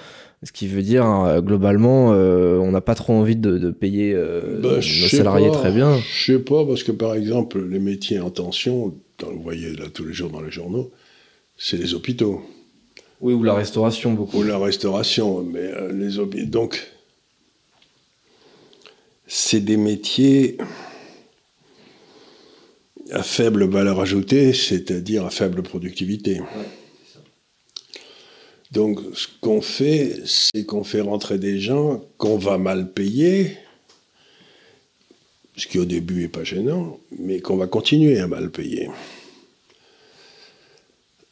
[0.43, 4.15] Ce qui veut dire euh, globalement, euh, on n'a pas trop envie de, de payer
[4.15, 5.55] euh, Bah, nos salariés pas.
[5.57, 5.99] très bien.
[5.99, 10.05] Je sais pas, parce que par exemple, les métiers en tension, vous voyez là tous
[10.07, 10.93] les jours dans les journaux,
[11.59, 12.41] c'est les hôpitaux
[13.21, 14.39] Oui, ou la restauration beaucoup.
[14.39, 15.43] ou la restauration.
[15.43, 16.47] Mais euh, les hôpitaux.
[16.47, 16.91] Donc,
[19.27, 20.59] c'est des métiers
[23.11, 26.41] à faible valeur ajoutée, c'est-à-dire à faible productivité.
[28.71, 33.57] Donc, ce qu'on fait, c'est qu'on fait rentrer des gens qu'on va mal payer,
[35.57, 38.89] ce qui au début est pas gênant, mais qu'on va continuer à mal payer.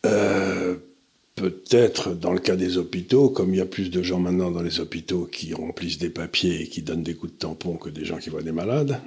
[0.05, 0.77] Euh,
[1.39, 4.63] Peut-être dans le cas des hôpitaux, comme il y a plus de gens maintenant dans
[4.63, 8.05] les hôpitaux qui remplissent des papiers et qui donnent des coups de tampon que des
[8.05, 9.01] gens qui voient des malades,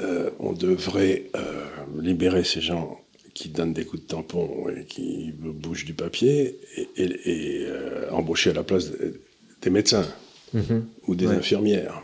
[0.00, 1.64] euh, on devrait euh,
[2.00, 3.00] libérer ces gens
[3.34, 8.08] qui donnent des coups de tampon et qui bougent du papier et, et- et, euh,
[8.10, 9.20] embaucher à la place de-
[9.62, 10.06] des médecins.
[10.52, 10.86] Mhm.
[11.08, 11.34] ou des Ouais.
[11.34, 12.00] infirmières.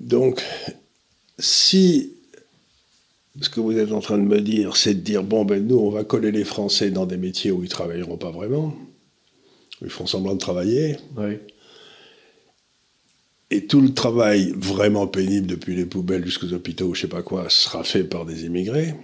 [0.00, 0.42] Donc,
[1.38, 2.14] si
[3.40, 5.78] ce que vous êtes en train de me dire, c'est de dire, bon, ben nous,
[5.78, 8.74] on va coller les Français dans des métiers où ils travailleront pas vraiment,
[9.80, 11.38] où ils font semblant de travailler, Oui.
[13.50, 17.22] et tout le travail vraiment pénible depuis les poubelles jusqu'aux hôpitaux ou je sais pas
[17.22, 18.94] quoi sera fait par des immigrés,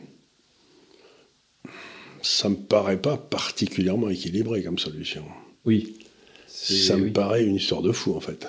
[2.23, 5.25] ça me paraît pas particulièrement équilibré comme solution.
[5.65, 5.99] Oui.
[6.47, 8.47] Ça me paraît une histoire de fou en fait.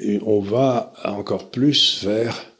[0.00, 2.51] Et on va encore plus vers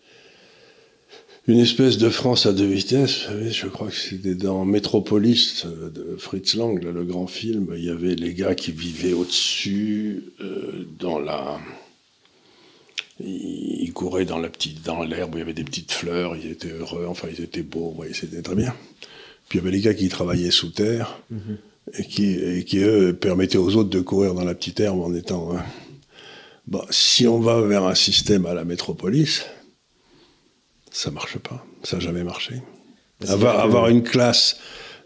[1.49, 3.23] une espèce de France à deux vitesses.
[3.23, 7.73] Vous savez, je crois que c'était dans Métropolis euh, de Fritz Lang, le grand film.
[7.77, 11.59] Il y avait les gars qui vivaient au-dessus, euh, dans la.
[13.21, 16.37] Ils couraient dans la petite, dans l'herbe où il y avait des petites fleurs.
[16.37, 17.07] Ils étaient heureux.
[17.09, 17.93] Enfin, ils étaient beaux.
[17.95, 18.75] Voyez, c'était très bien.
[19.49, 21.21] Puis il y avait les gars qui travaillaient sous terre
[21.99, 25.13] et qui, et qui, eux, permettaient aux autres de courir dans la petite herbe en
[25.15, 25.57] étant.
[25.57, 25.65] hein.
[26.67, 29.45] Bon, si on va vers un système à la métropolis,
[30.93, 31.65] ça marche pas.
[31.83, 32.57] Ça n'a jamais marché.
[33.21, 34.59] C'est Avoir, que- avoir une classe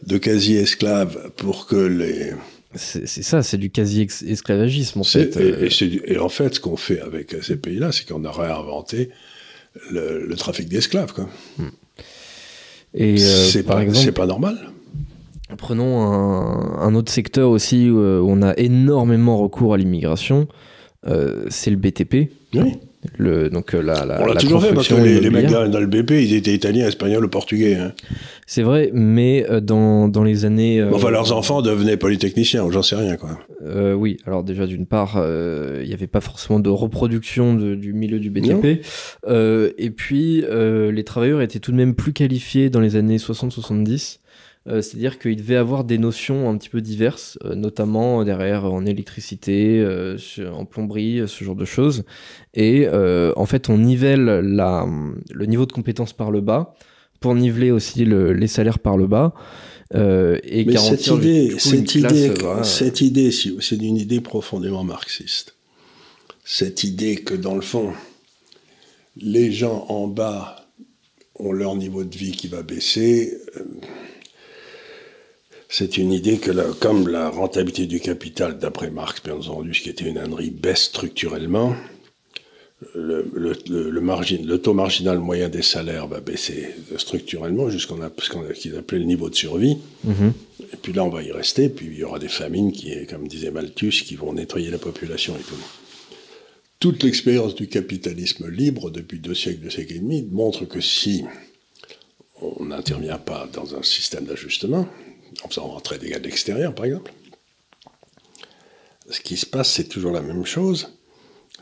[0.06, 2.32] de quasi-esclaves pour que les.
[2.74, 5.36] C'est ça, c'est du quasi-esclavagisme en fait.
[5.36, 8.06] et, euh, et c'est du- et en fait, ce qu'on fait avec ces pays-là, c'est
[8.06, 9.08] qu'on a réinventé
[9.90, 11.12] le, le trafic d'esclaves.
[11.14, 11.28] quoi.
[12.94, 13.16] et euh,
[13.50, 14.70] c'est par pas, exemple, c'est pas normal.
[15.58, 20.48] Prenons un, un autre secteur aussi où, euh, où on a énormément recours à l'immigration,
[21.06, 22.30] euh, c'est le BTP.
[22.54, 22.72] Oui.
[23.18, 25.68] Le, donc euh, la, la, On l'a toujours fait parce que les, les mecs dans,
[25.68, 27.76] dans le BP, ils étaient italiens, espagnols ou portugais.
[27.76, 27.92] hein.
[28.46, 30.80] C'est vrai, mais euh, dans, dans les années...
[30.80, 33.38] euh, Enfin, leurs enfants devenaient polytechniciens, j'en sais rien, quoi.
[33.64, 37.74] euh, oui, alors déjà d'une part, euh, il n'y avait pas forcément de reproduction de-
[37.74, 38.82] du milieu du BTP.
[39.78, 44.18] Et puis, les travailleurs étaient tout de même plus qualifiés dans les années 60-70.
[44.68, 48.84] Euh, C'est-à-dire qu'ils devaient avoir des notions un petit peu diverses, euh, notamment derrière en
[48.84, 50.16] électricité, euh,
[50.52, 52.04] en plomberie, euh, ce genre de choses.
[52.54, 54.86] Et euh, en fait, on nivelle la,
[55.32, 56.74] le niveau de compétence par le bas
[57.20, 59.34] pour niveler aussi le- les salaires par le bas.
[59.94, 63.30] euh, et Mais cette idée, du coup, cette une classe, idée, euh, voilà, cette idée,
[63.30, 65.54] si- c'est une idée profondément marxiste.
[66.44, 67.92] Cette idée que dans le fond,
[69.16, 70.66] les gens en bas
[71.36, 73.38] ont leur niveau de vie qui va baisser.
[73.56, 73.60] euh,
[75.68, 79.82] C'est une idée que, la- comme la rentabilité du capital, d'après Marx, bien entendu, ce
[79.82, 81.74] qui était une ânerie, baisse structurellement,
[82.94, 87.94] le, le, le, le margin- le taux marginal moyen des salaires va baisser structurellement jusqu'à
[88.18, 89.78] ce qu'on a- qu'ils appelaient le niveau de survie.
[90.04, 90.32] Mhm.
[90.72, 93.26] Et puis là, on va y rester, puis il y aura des famines qui, comme
[93.26, 95.56] disait Malthus, qui vont nettoyer la population et tout.
[96.78, 101.24] Toute l'expérience du capitalisme libre depuis deux siècles, deux siècles et demi, montre que si
[102.42, 104.86] on n'intervient pas dans un système d'ajustement,
[105.42, 107.12] en faisant rentrer des gars de l'extérieur, par exemple,
[109.10, 110.92] ce qui se passe, c'est toujours la même chose.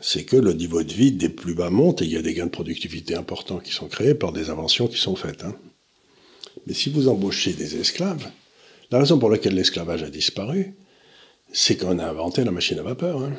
[0.01, 2.33] C'est que le niveau de vie des plus bas monte et il y a des
[2.33, 5.43] gains de productivité importants qui sont créés par des inventions qui sont faites.
[5.43, 5.55] hein.
[6.67, 8.29] Mais si vous embauchez des esclaves,
[8.91, 10.75] la raison pour laquelle l'esclavage a disparu,
[11.53, 13.23] c'est qu'on a inventé la machine à vapeur.
[13.23, 13.33] hein.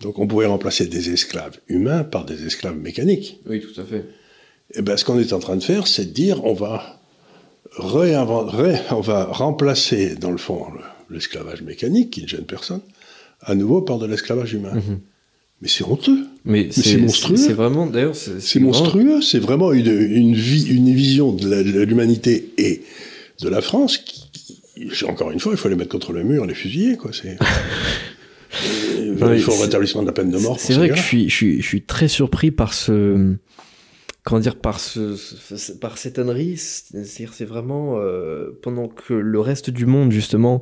[0.00, 3.40] Donc on pouvait remplacer des esclaves humains par des esclaves mécaniques.
[3.46, 4.04] Oui, tout à fait.
[4.74, 6.97] Et ben, ce qu'on est en train de faire, c'est de dire on va,
[7.78, 12.80] on va remplacer, dans le fond, le- l'esclavage mécanique, qui ne gêne personne,
[13.42, 14.74] à nouveau par de l'esclavage humain.
[14.74, 15.00] Mhm.
[15.60, 16.18] Mais c'est honteux.
[16.44, 17.36] Mais, c'est monstrueux.
[17.36, 19.20] C'est vraiment, d'ailleurs, c'est monstrueux.
[19.22, 22.82] C'est vraiment une, une, vie, une vision de l'humanité et
[23.42, 26.46] de la France qui, qui- encore une fois, il faut les mettre contre le mur,
[26.46, 27.10] les fusiller, quoi.
[27.12, 27.36] C'est.
[29.00, 30.58] il faut rétablissement de la peine de mort.
[30.60, 31.02] C'est ces vrai que gars-là.
[31.02, 33.34] je suis, je suis, je suis très surpris par ce.
[34.28, 36.16] Comment dire, par, ce, ce- par cette.
[36.16, 37.94] C'est-à-dire, c'est vraiment.
[37.96, 40.60] euh, pendant que le reste du monde, justement,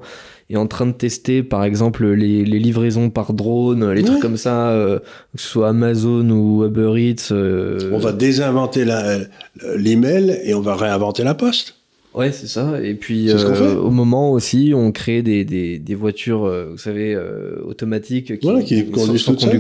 [0.51, 4.07] est en train de tester, par exemple, les, les livraisons par drone, les Ouais.
[4.07, 7.33] trucs comme ça, euh, que ce soit Amazon ou Uber Eats.
[7.33, 8.85] euh, On va désinventer
[9.77, 11.75] l'email et on va réinventer la poste.
[12.15, 12.81] Ouais, c'est ça.
[12.83, 17.57] Et puis, euh, au moment aussi, on crée des, des, des voitures, vous savez, euh,
[17.67, 19.51] automatiques qui, Voilà, qui sont conduisent sans seules.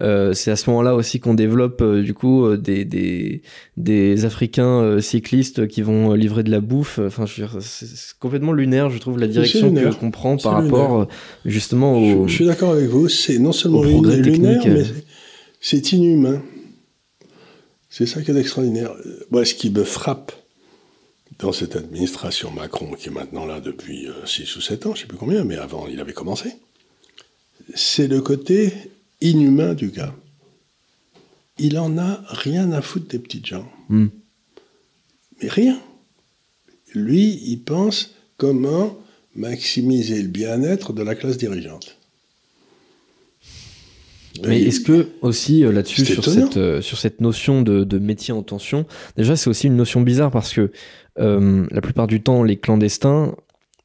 [0.00, 3.40] Euh, c'est à ce moment-là aussi qu'on développe euh, du coup euh, des, des,
[3.78, 6.98] des Africains cyclistes qui vont livrer de la bouffe.
[6.98, 9.98] Enfin, je veux dire, c'est c'est complètement lunaire, je trouve, la direction que- lunaire.
[9.98, 11.08] qu'on prend par rapport
[11.46, 12.28] justement au.
[12.28, 13.08] je suis d'accord avec vous.
[13.08, 15.04] C'est non seulement lunaire, technique, mais c'est-
[15.60, 16.42] c'est inhumain.
[17.88, 18.92] C'est ça qui est extraordinaire.
[19.30, 20.32] Moi, ce qui me frappe
[21.38, 25.00] dans cette administration Macron, qui est maintenant là depuis 6 ou 7 ans, je ne
[25.02, 26.50] sais plus combien, mais avant, il avait commencé,
[27.74, 28.72] c'est le côté
[29.20, 30.14] inhumain du gars.
[31.58, 33.66] Il en a rien à foutre des petites gens.
[33.88, 34.08] Hmm.
[35.42, 35.78] Mais rien.
[36.94, 38.96] Lui, il pense comment
[39.34, 41.98] maximiser le bien-être de la classe dirigeante.
[44.44, 46.46] Mais est-ce que aussi euh, là-dessus C'est sur étonnant.
[46.46, 48.84] cette euh, sur cette notion de, de métier en tension,
[49.16, 50.72] déjà c'est aussi une notion bizarre parce que
[51.18, 53.34] euh, la plupart du temps les clandestins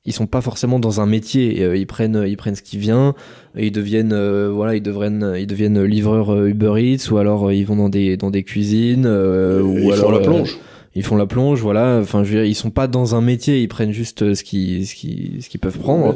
[0.06, 3.14] ils sont pas forcément dans un métier, euh, ils prennent ils prennent ce qui vient,
[3.56, 7.50] et ils deviennent euh, voilà ils deviennent ils deviennent livreurs euh, Uber Eats ou alors
[7.50, 10.24] euh, ils vont dans des dans des cuisines euh, ou ils alors font la euh,
[10.24, 10.58] plonge.
[10.96, 12.00] ils font la plonge voilà.
[12.02, 14.44] Enfin je veux dire ils sont pas dans un métier ils prennent juste euh, ce
[14.44, 16.16] qui ce qui ce qu'ils peuvent prendre.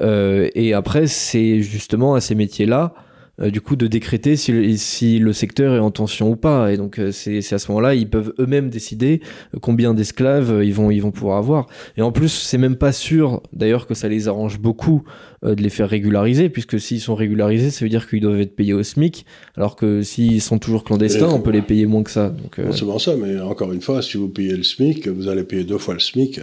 [0.00, 2.94] Euh, et après, c'est justement à ces métiers-là,
[3.42, 6.72] euh, du coup, de décréter si le, si le secteur est en tension ou pas.
[6.72, 9.20] Et donc, euh, c'est à ce moment-là, ils peuvent eux-mêmes décider
[9.60, 11.66] combien d'esclaves euh, ils vont, ils vont pouvoir avoir.
[11.96, 15.02] Et en plus, c'est même pas sûr, d'ailleurs, que ça les arrange beaucoup
[15.44, 18.54] euh, de les faire régulariser, puisque s'ils sont régularisés, ça veut dire qu'ils doivent être
[18.54, 19.24] payés au SMIC,
[19.56, 22.28] alors que s'ils sont toujours clandestins, on peut les payer moins que ça.
[22.30, 25.28] Donc, euh, Non seulement ça, mais encore une fois, si vous payez le SMIC, vous
[25.28, 26.40] allez payer deux fois le SMIC.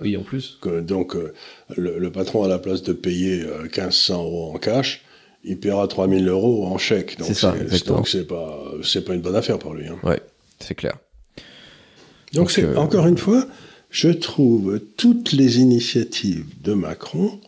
[0.00, 0.58] oui, en plus.
[0.60, 1.32] que- donc, euh,
[1.76, 5.02] le, le patron, à la place de payer euh, 1500 euros en cash,
[5.46, 7.16] il paiera 3000 euros en chèque.
[7.18, 7.54] Donc, C'est ça.
[7.86, 9.86] Donc, c'est pas, c'est pas une bonne affaire pour lui.
[9.88, 9.96] hein.
[10.02, 10.20] Ouais,
[10.60, 10.96] c'est clair.
[12.32, 13.46] Donc, c'est, euh, encore une fois,
[13.90, 17.38] je trouve toutes les initiatives de Macron,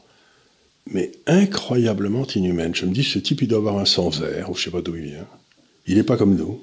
[0.91, 2.75] mais incroyablement inhumaines.
[2.75, 4.81] Je me dis, ce type, il doit avoir un sang vert, ou je sais pas
[4.81, 5.27] d'où il vient.
[5.87, 6.61] Il n'est pas comme nous.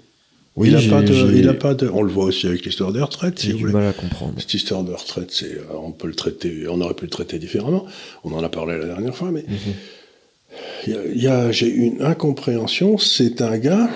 [0.56, 1.90] Oui, il pas, de, a pas de.
[1.90, 3.74] On le voit aussi avec l'histoire des retraites, si J'ai vous du voulez.
[3.74, 4.36] mal à comprendre.
[4.38, 7.40] Cette histoire de retraite, c'est, euh, on peut le traiter, on aurait pu le traiter
[7.40, 7.86] différemment.
[8.24, 9.44] On en a parlé la dernière fois, mais a-
[10.88, 12.98] y a- j'ai une incompréhension.
[12.98, 13.90] C'est un gars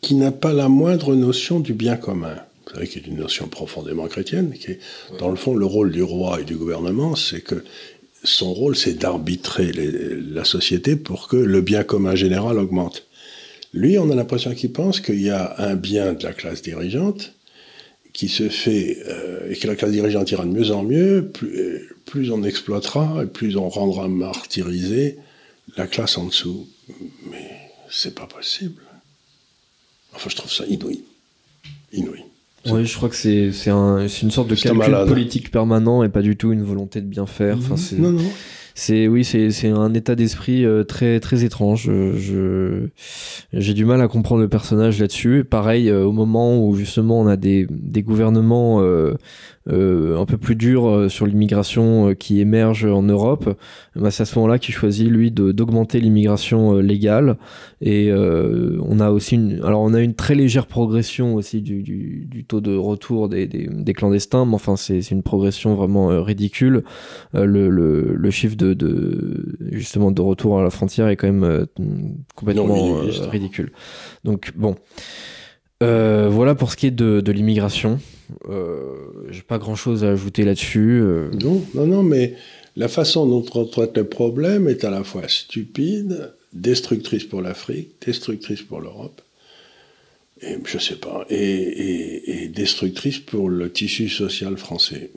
[0.00, 2.36] qui n'a pas la moindre notion du bien commun.
[2.66, 4.78] Vous savez, qui est une notion profondément chrétienne, qui est,
[5.18, 7.64] dans le fond, le rôle du roi et du gouvernement, c'est que
[8.22, 13.06] son rôle, c'est d'arbitrer la société pour que le bien commun général augmente.
[13.72, 17.32] Lui, on a l'impression qu'il pense qu'il y a un bien de la classe dirigeante
[18.12, 21.58] qui se fait, euh, et que la classe dirigeante ira de mieux en mieux, plus,
[21.58, 25.18] euh, plus on exploitera et plus on rendra martyrisée
[25.76, 26.68] la classe en dessous.
[27.30, 27.50] Mais
[27.88, 28.82] c'est pas possible.
[30.14, 31.04] Enfin, je trouve ça inouï.
[31.92, 32.24] Inouï.
[32.66, 35.08] Oui, je crois que c'est un, une sorte de calcul malade.
[35.08, 37.56] politique permanent et pas du tout une volonté de bien faire.
[37.56, 38.30] Enfin, c'est non, non.
[38.74, 41.84] C'est oui, c'est un état d'esprit euh, très très étrange.
[41.86, 42.88] Je
[43.52, 45.44] j'ai du mal à comprendre le personnage là-dessus.
[45.44, 49.14] Pareil, euh, au moment où justement on a des des gouvernements euh,
[49.70, 53.56] un peu plus durs euh, sur l'immigration euh, qui émergent en Europe,
[53.94, 57.36] bah, c'est à ce moment-là qu'il choisit lui d'augmenter l'immigration euh, légale.
[57.80, 61.82] Et euh, on a aussi une, alors on a une très légère progression aussi du,
[61.82, 66.10] du, du taux de retour des, des, des clandestins, mais enfin c'est une progression vraiment
[66.10, 66.84] euh, ridicule.
[67.34, 71.28] Euh, le, le, le chiffre de, de justement de retour à la frontière est quand
[71.28, 71.66] même euh,
[72.34, 73.72] complètement Non, euh, ridicule.
[74.24, 74.74] Donc bon,
[75.82, 77.98] Euh, voilà pour ce qui est de, de l'immigration.
[78.48, 78.94] Euh,
[79.30, 81.00] J'ai pas grand chose à ajouter là-dessus.
[81.02, 81.30] euh.
[81.42, 82.34] Non, non, non, mais
[82.76, 87.92] la façon dont on traite le problème est à la fois stupide, destructrice pour l'Afrique,
[88.04, 89.22] destructrice pour l'Europe,
[90.42, 95.10] et je sais pas, et, et- et destructrice pour le tissu social français.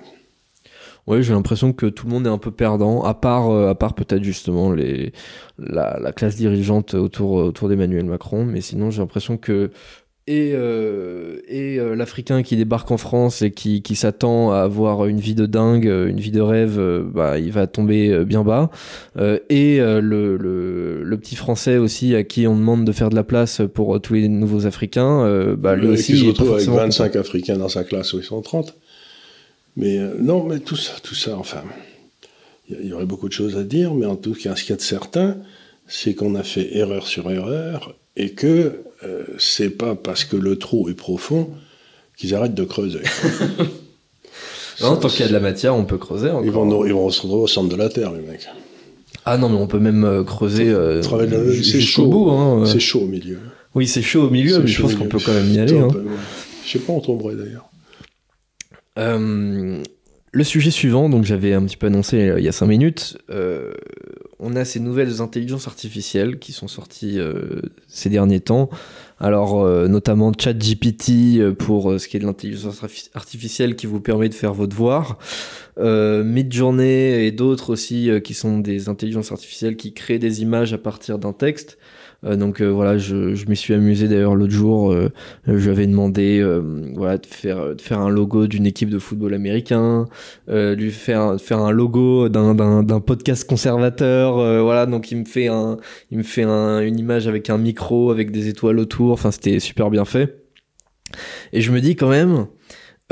[1.06, 3.76] Ouais, j'ai l'impression que tout le monde est un peu perdant, à part, euh, à
[3.76, 5.12] part peut-être justement les,
[5.60, 9.69] la, la classe dirigeante autour, autour d'Emmanuel Macron, mais sinon j'ai l'impression que
[10.26, 15.06] et, euh, et euh, l'Africain qui débarque en France et qui, qui s'attend à avoir
[15.06, 18.44] une vie de dingue, euh, une vie de rêve, euh, bah, il va tomber bien
[18.44, 18.70] bas.
[19.50, 23.24] Et le, le, le petit Français aussi à qui on demande de faire de la
[23.24, 26.78] place pour tous les nouveaux Africains, bah, lui aussi se il pas retrouve avec forcément
[26.78, 28.76] 25 Africains dans sa classe où ils sont 30.
[29.76, 31.64] Mais non, mais tout ça, tout ça, enfin,
[32.70, 34.64] il y, il y aurait beaucoup de choses à dire, mais en tout cas, ce
[34.64, 35.38] qu'il y a de certain,
[35.88, 40.58] c'est qu'on a fait erreur sur erreur et que euh, c'est pas parce que le
[40.58, 41.50] trou est profond
[42.18, 43.02] qu'ils arrêtent de creuser.
[44.82, 46.32] Non, tant qu'il y a de la matière, on peut creuser.
[46.44, 48.50] Ils vont, ils vont se retrouver au centre de la Terre, les mecs.
[49.24, 52.32] Ah non, mais on peut même euh, creuser euh, c'est chaud.
[52.32, 52.66] Hein.
[52.66, 53.38] C'est chaud au milieu.
[53.76, 55.78] Oui, c'est chaud au milieu, mais je pense qu'on peut quand même y aller.
[55.78, 55.89] Hein.
[55.89, 56.10] peut, ouais.
[56.66, 57.70] Je sais pas, on tomberait d'ailleurs.
[59.00, 59.84] Euh,
[60.32, 63.17] le sujet suivant, donc j'avais un petit peu annoncé euh, il y a 5 minutes,
[63.30, 63.73] euh,
[64.40, 67.19] on a ces nouvelles intelligences artificielles qui sont sorties
[67.88, 68.69] ces derniers temps.
[69.20, 73.86] Alors, euh, notamment ChatGPT euh, pour euh, ce qui est de l'intelligence artifi- artificielle qui
[73.86, 75.18] vous permet de faire vos devoirs.
[75.78, 80.74] Euh, Midjourney et d'autres aussi euh, qui sont des intelligences artificielles qui créent des images
[80.74, 81.78] à partir d'un texte.
[82.26, 84.92] Euh, donc euh, voilà, je, je m'y suis amusé d'ailleurs l'autre jour.
[84.92, 85.10] euh,
[85.46, 86.44] je lui avais demandé
[86.96, 90.06] voilà, de, faire, de faire un logo d'une équipe de football américain,
[90.48, 94.36] lui faire, faire un logo d'un, podcast conservateur.
[94.63, 95.78] voilà, donc il me fait, un,
[96.12, 99.12] il me fait un- une image avec un micro, avec des étoiles autour.
[99.13, 100.44] Enfin, c'était super bien fait.
[101.52, 102.48] Et je me dis quand même,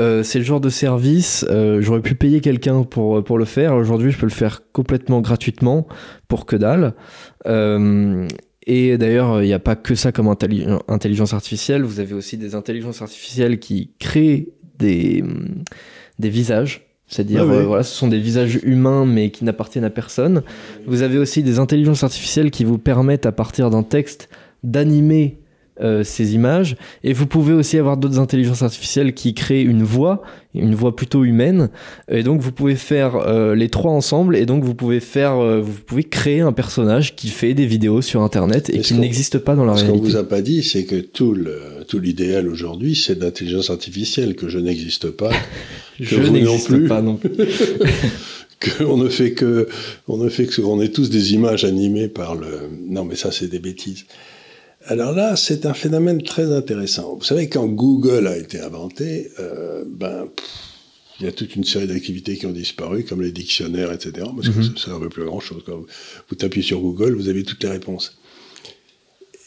[0.00, 3.74] Euh, c'est le genre de service, euh, j'aurais pu payer quelqu'un pour, pour le faire.
[3.76, 5.86] Aujourd'hui, je peux le faire complètement gratuitement
[6.28, 6.94] pour que dalle.
[7.46, 8.26] Euh,
[8.66, 11.82] et d'ailleurs, il n'y a pas que ça comme intelli- intelligence artificielle.
[11.82, 14.48] Vous avez aussi des intelligences artificielles qui créent
[14.78, 15.24] des,
[16.18, 16.86] des visages.
[17.08, 20.42] C'est-à-dire, Ah euh, voilà, ce sont des visages humains mais qui n'appartiennent à personne.
[20.86, 24.28] Vous avez aussi des intelligences artificielles qui vous permettent, à partir d'un texte,
[24.62, 25.38] d'animer
[25.82, 26.76] euh, ces images.
[27.04, 30.22] Et vous pouvez aussi avoir d'autres intelligences artificielles qui créent une voix,
[30.54, 31.70] une voix plutôt humaine.
[32.10, 34.36] Et donc vous pouvez faire euh, les trois ensemble.
[34.36, 38.02] Et donc vous pouvez faire, euh, vous pouvez créer un personnage qui fait des vidéos
[38.02, 40.10] sur Internet et qui n'existe pas dans la Ce qu'on réalité.
[40.10, 44.48] vous a pas dit, c'est que tout le tout l'idéal aujourd'hui, c'est l'intelligence artificielle, que
[44.48, 45.30] je n'existe pas,
[46.00, 47.30] Je vous non n'existe pas non plus.
[48.78, 49.68] qu'on ne fait que,
[50.08, 52.68] on ne fait que, on est tous des images animées par le.
[52.88, 54.04] Non, mais ça, c'est des bêtises.
[54.86, 57.16] Alors là, c'est un phénomène très intéressant.
[57.16, 60.46] Vous savez, quand Google a été inventé, euh, ben, pff,
[61.20, 64.26] il y a toute une série d'activités qui ont disparu, comme les dictionnaires, etc.
[64.34, 64.76] Parce que Mhm.
[64.76, 65.62] ça ne veut plus grand-chose.
[65.64, 65.86] Quand vous,
[66.28, 68.18] vous tapez sur Google, vous avez toutes les réponses.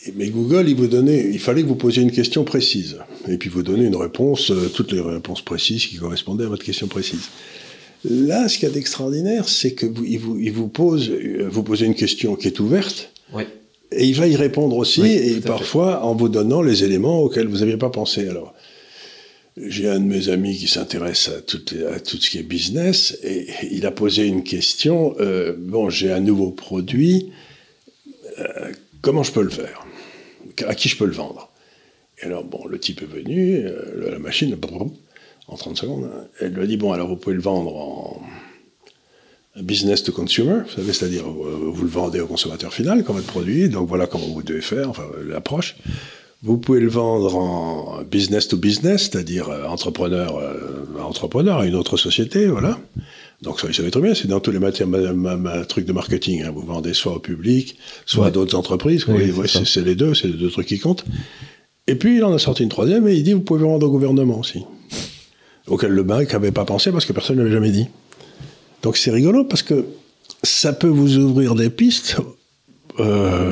[0.06, 3.38] Et- Mais Google, il vous donnait, il fallait que vous posiez une question précise, et
[3.38, 6.88] puis vous donnez une réponse, euh, toutes les réponses précises qui correspondaient à votre question
[6.88, 7.28] précise.
[8.10, 11.48] Là, ce qu'il y a d'extraordinaire, c'est que vous, il vous, il vous pose, euh,
[11.50, 13.48] vous posez une question qui est ouverte, Ouais.
[13.96, 15.42] Et il va y répondre aussi, Oui, et fait.
[15.48, 18.28] parfois en vous donnant les éléments auxquels vous n'aviez pas pensé.
[18.28, 18.54] Alors,
[19.58, 21.62] j'ai un de mes amis qui s'intéresse à tout,
[21.94, 25.16] à tout ce qui est business, et il a posé une question.
[25.20, 27.32] euh, bon, j'ai un nouveau produit,
[28.40, 28.72] euh,
[29.02, 29.86] comment je peux le faire?
[30.68, 31.52] À qui je peux le vendre?
[32.22, 34.56] Et alors, bon, le type est venu, euh, la machine,
[35.48, 38.22] en 30 secondes, hein, elle lui a dit bon, alors vous pouvez le vendre en
[39.62, 43.28] business to consumer, vous savez, c'est-à-dire euh, vous le vendez au consommateur final comme votre
[43.28, 45.76] produit, donc voilà comment vous devez faire, enfin l'approche.
[46.44, 51.66] Vous pouvez le vendre en business to business, c'est-à-dire euh, entrepreneur euh, à entrepreneur à
[51.66, 52.78] une autre société, voilà.
[53.42, 55.86] Donc ça, vous savez très bien, c'est dans tous les matières, ma, ma- ma- trucs
[55.86, 56.44] de marketing.
[56.44, 56.52] hein.
[56.54, 59.06] Vous vendez soit au public, soit à d'autres entreprises.
[59.08, 61.06] Oui, Oui, c'est les deux, c'est les deux trucs qui comptent.
[61.88, 63.90] Et puis il en a sorti une troisième et il dit vous pouvez vendre au
[63.92, 64.64] gouvernement aussi.
[65.68, 67.88] Auquel le banque n'avait pas pensé parce que personne ne l'avait jamais dit.
[68.86, 69.84] Donc c'est rigolo parce que
[70.44, 72.18] ça peut vous ouvrir des pistes
[73.00, 73.52] euh,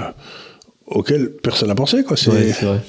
[0.86, 2.04] auxquelles personne n'a pensé.
[2.04, 2.16] Quoi.
[2.28, 2.82] Ouais, vrai.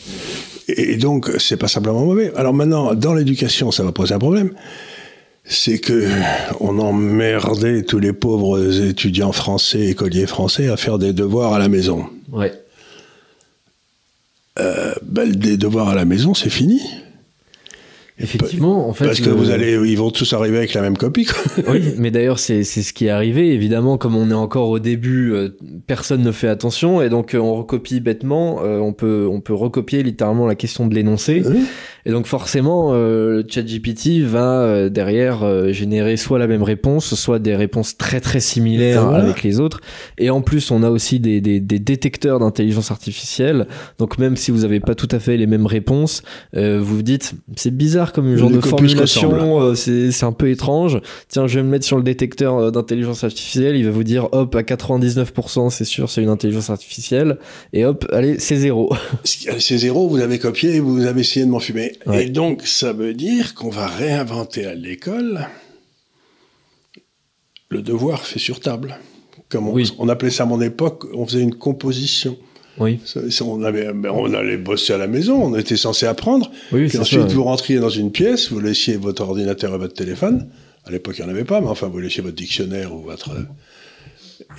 [0.68, 2.32] et donc, c'est pas simplement mauvais.
[2.36, 4.50] Alors maintenant, dans l'éducation, ça va poser un problème.
[5.46, 6.06] C'est que
[6.60, 11.70] on emmerdait tous les pauvres étudiants français, écoliers français, à faire des devoirs à la
[11.70, 12.04] maison.
[12.30, 12.52] Ouais.
[14.58, 16.82] Euh, ben, des devoirs à la maison, c'est fini.
[18.18, 19.06] Effectivement, en fait.
[19.06, 21.24] Parce que le- vous allez, ils vont tous arriver avec la même copie.
[21.24, 21.64] quoi.
[21.72, 23.52] Oui, mais d'ailleurs, c'est c'est ce qui est arrivé.
[23.52, 25.56] Évidemment, comme on est encore au début, euh,
[25.88, 28.60] personne ne fait attention et donc euh, on recopie bêtement.
[28.62, 31.42] euh, on, peut, on peut recopier littéralement la question de l'énoncé.
[31.44, 31.64] Oui.
[32.06, 37.14] Et donc, forcément, euh, le ChatGPT va euh, derrière euh, générer soit la même réponse,
[37.14, 39.24] soit des réponses très très similaires voilà.
[39.24, 39.80] avec les autres.
[40.18, 43.66] Et en plus, on a aussi des, des, des détecteurs d'intelligence artificielle.
[43.98, 46.22] Donc, même si vous n'avez pas tout à fait les mêmes réponses,
[46.56, 50.32] euh, vous vous dites, c'est bizarre comme une genre de formulation, euh, c'est c'est un
[50.32, 51.00] peu étrange.
[51.28, 54.28] Tiens, je vais me mettre sur le détecteur euh, d'intelligence artificielle, il va vous dire,
[54.32, 57.38] hop, à 99%, c'est sûr, c'est une intelligence artificielle.
[57.72, 58.92] Et hop, allez, c'est zéro.
[59.24, 61.93] C'est zéro, vous avez copié, vous avez essayé de m'en fumer.
[62.06, 62.26] Ouais.
[62.26, 65.46] Et donc, ça veut dire qu'on va réinventer à l'école
[67.70, 68.98] le devoir fait sur table.
[69.48, 69.92] Comme on, Oui.
[69.98, 72.36] on appelait ça à mon époque, on faisait une composition.
[72.78, 72.98] Oui,
[73.42, 76.50] On, avait, ben, on allait bosser à la maison, on était censé apprendre.
[76.72, 77.26] oui, Puis ensuite, ça.
[77.28, 80.48] vous rentriez dans une pièce, vous laissiez votre ordinateur et votre téléphone.
[80.84, 83.30] À l'époque, il n'y en avait pas, mais enfin, vous laissiez votre dictionnaire ou votre.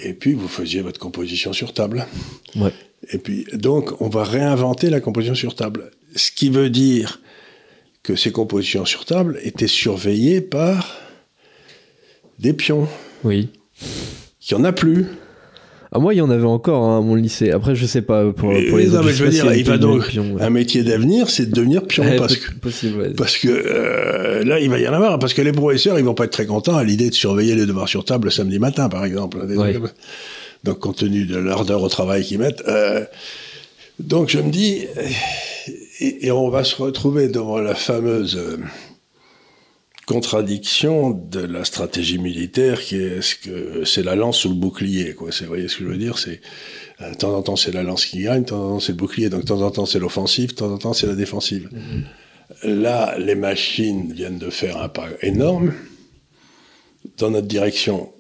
[0.02, 2.06] Et puis, vous faisiez votre composition sur table.
[2.56, 2.72] Ouais.
[3.12, 5.92] Et puis, donc, on va réinventer la composition sur table.
[6.16, 7.20] Ce qui veut dire
[8.06, 10.96] que ces compositions sur table étaient surveillées par
[12.40, 12.88] des pions,
[13.24, 13.50] Oui.
[14.40, 15.06] qu'il n'y en a plus.
[15.92, 17.52] Ah, moi, il y en avait encore hein, à mon lycée.
[17.52, 19.04] Après, je sais pas pour, pour les non, autres.
[19.06, 20.42] mais je veux dire, il va donc- de pion, ouais.
[20.42, 22.04] Un métier d'avenir, c'est de devenir pion.
[22.04, 23.10] Ouais, parce que, possible, ouais.
[23.16, 25.20] parce que euh, là, il va y en avoir.
[25.20, 27.66] Parce que les professeurs, ils vont pas être très contents à l'idée de surveiller les
[27.66, 29.40] devoirs sur table le samedi matin, par exemple.
[30.66, 32.64] Donc, compte tenu de l'ardeur au travail qu'ils mettent.
[32.68, 33.06] euh,
[34.00, 34.86] donc, je me dis,
[36.00, 38.58] et, et on va se retrouver devant la fameuse euh,
[40.06, 45.16] contradiction de la stratégie militaire qui est ce que c'est la lance ou le bouclier
[45.16, 45.32] quoi.
[45.32, 46.20] C'est vous voyez ce que je veux dire?
[46.20, 46.42] C'est
[47.02, 48.92] euh, de temps en temps c'est la lance qui gagne de temps en temps c'est
[48.92, 49.30] le bouclier.
[49.30, 51.70] Donc de temps en temps c'est l'offensive de temps en temps c'est la défensive.
[52.64, 55.74] Là les machines viennent de faire un pas énorme.
[57.18, 58.12] Dans notre direction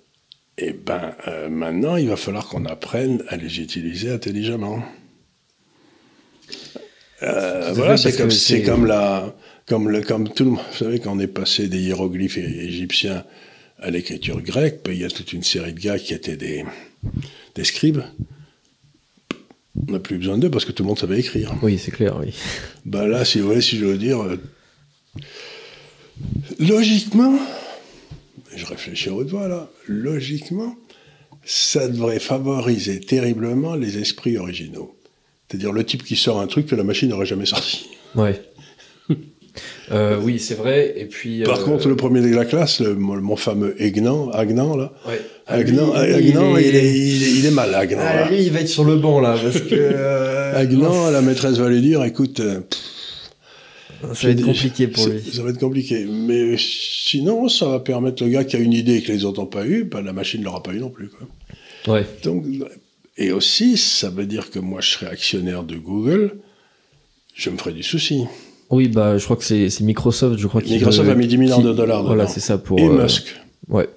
[0.57, 4.81] et ben euh, maintenant il va falloir qu'on apprenne à les utiliser intelligemment
[7.23, 9.33] Euh, voilà c'est comme c'est comme la
[9.67, 13.23] comme, le, comme tout le monde, vous savez, quand on est passé des hiéroglyphes égyptiens
[13.79, 16.63] à l'écriture grecque, ben, il y a toute une série de gars qui étaient des,
[17.55, 18.01] des scribes.
[19.87, 21.53] On n'a plus besoin d'eux parce que tout le monde savait écrire.
[21.61, 22.33] Oui, c'est clair, oui.
[22.85, 24.37] Ben là, si vous voulez, si je veux dire, euh,
[26.59, 27.37] logiquement,
[28.55, 30.75] je réfléchis à haute voix là, logiquement,
[31.43, 34.94] ça devrait favoriser terriblement les esprits originaux.
[35.49, 37.87] C'est-à-dire le type qui sort un truc que la machine n'aurait jamais sorti.
[38.15, 38.41] Ouais.
[39.91, 40.93] Euh, oui, c'est vrai.
[40.97, 41.43] Et puis.
[41.43, 45.21] Par euh, contre, le premier de la classe, le- mon, fameux Aignan, Agnan, là, ouais.
[45.47, 47.99] Agnan, Ah, lui, Agnan, il, il est, est- il est- il est mal, Agnan.
[48.01, 48.29] Ah, là.
[48.29, 49.67] lui, il va être sur le banc là, parce que.
[49.75, 52.41] euh, Agnan, la maîtresse va lui dire, écoute,
[54.01, 55.21] ça va être compliqué pour lui.
[55.33, 56.05] Ça va être compliqué.
[56.05, 59.39] Mais sinon, ça va permettre le gars qui a une idée et que les autres
[59.41, 61.09] n'ont pas eu, ben, la machine ne l'aura pas eu non plus.
[61.09, 61.93] Quoi.
[61.95, 62.05] Ouais.
[62.23, 62.43] Donc,
[63.17, 66.35] et aussi, ça veut dire que moi, je serais actionnaire de Google,
[67.33, 68.25] je me ferais du souci.
[68.69, 70.61] Oui, bah, je crois que c'est Microsoft, je crois.
[70.61, 72.79] Microsoft veut- a mis 10 milliards qui- de dollars Voilà, c'est ça pour.
[72.79, 73.35] et euh, Musk.
[73.69, 73.87] Ouais.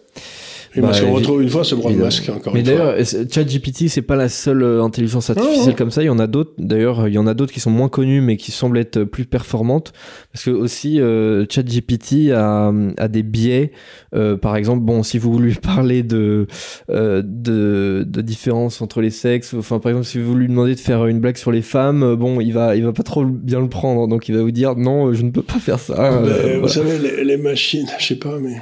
[0.79, 1.97] Et Bah, Musk, on évi- retrouve une fois ce bras de.
[1.97, 2.77] Musk, encore Mais une fois.
[2.95, 5.75] d'ailleurs, ChatGPT, c'est pas la seule euh, intelligence artificielle Non.
[5.75, 6.03] comme ça.
[6.03, 6.53] Il y en a d'autres.
[6.59, 9.25] D'ailleurs, il y en a d'autres qui sont moins connues, mais qui semblent être plus
[9.25, 9.93] performantes.
[10.33, 13.73] Parce que aussi, euh, ChatGPT a, a des biais.
[14.15, 16.47] Euh, par exemple, bon, si vous lui parlez de,
[16.91, 20.81] euh, de de différence entre les sexes, enfin, par exemple, si vous lui demandez de
[20.81, 23.61] faire une blague sur les femmes, euh, bon, il va il va pas trop bien
[23.61, 24.07] le prendre.
[24.09, 26.21] Donc, il va vous dire non, je ne peux pas faire ça.
[26.23, 26.69] Mais, Euh, vous voilà.
[26.69, 28.57] savez, les, les machines, je sais pas, mais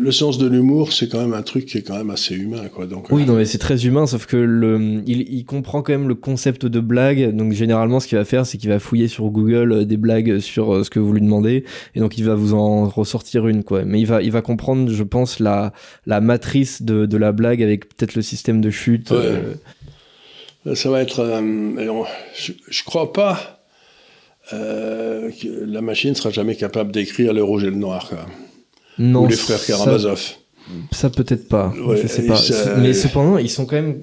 [0.00, 2.64] le sens de l'humour, c'est quand même un truc qui est quand même assez humain,
[2.74, 2.86] quoi.
[2.86, 5.92] Donc, Oui, euh, non, mais c'est très humain, sauf que le, il, il comprend quand
[5.92, 7.34] même le concept de blague.
[7.36, 10.38] Donc, généralement, ce qu'il va faire, c'est qu'il va fouiller sur Google euh, des blagues
[10.40, 11.64] sur euh, ce que vous lui demandez.
[11.94, 13.84] Et donc, il va vous en ressortir une, quoi.
[13.84, 15.72] Mais il va, il va comprendre, je pense, la,
[16.06, 19.10] la matrice de, de la blague avec peut-être le système de chute.
[19.10, 19.32] Ouais.
[20.66, 21.20] euh, ça va être.
[21.20, 22.02] euh,
[22.34, 23.64] je, je crois pas
[24.52, 28.26] euh, que la machine sera jamais capable d'écrire le rouge et le noir, quoi.
[29.02, 30.20] Non, Ou les frères Karamazov.
[30.92, 31.74] Ça, peut-être pas.
[31.84, 32.36] Ouais, je sais pas.
[32.36, 34.00] ça- Mais cependant, ils sont quand même.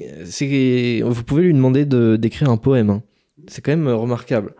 [1.04, 2.90] Vous pouvez lui demander de, d'écrire un poème.
[2.90, 3.02] hein.
[3.48, 4.54] C'est quand même euh, remarquable.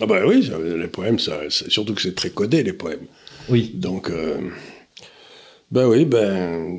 [0.00, 3.06] Ah bah oui, ça- les poèmes, ça, c'est- surtout que c'est très codé, les poèmes.
[3.48, 3.72] Oui.
[3.74, 4.36] Donc, euh,
[5.70, 6.78] ben oui, ben,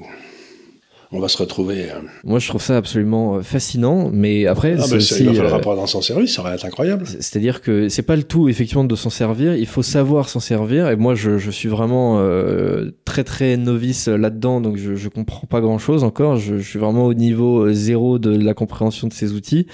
[1.11, 1.89] on va se retrouver.
[1.91, 4.09] euh, Moi, je trouve ça absolument euh, fascinant.
[4.11, 6.53] Mais après, Ah ça, aussi, il va falloir euh, apprendre à s'en servir, ça va
[6.55, 7.05] être incroyable.
[7.07, 10.89] C'est-à-dire que c'est pas le tout effectivement de s'en servir, il faut savoir s'en servir.
[10.89, 15.47] Et moi, je, je suis vraiment euh, très très novice là-dedans, donc je, je comprends
[15.47, 16.37] pas grand-chose encore.
[16.37, 19.67] Je, je suis vraiment au niveau euh, zéro de la compréhension de ces outils.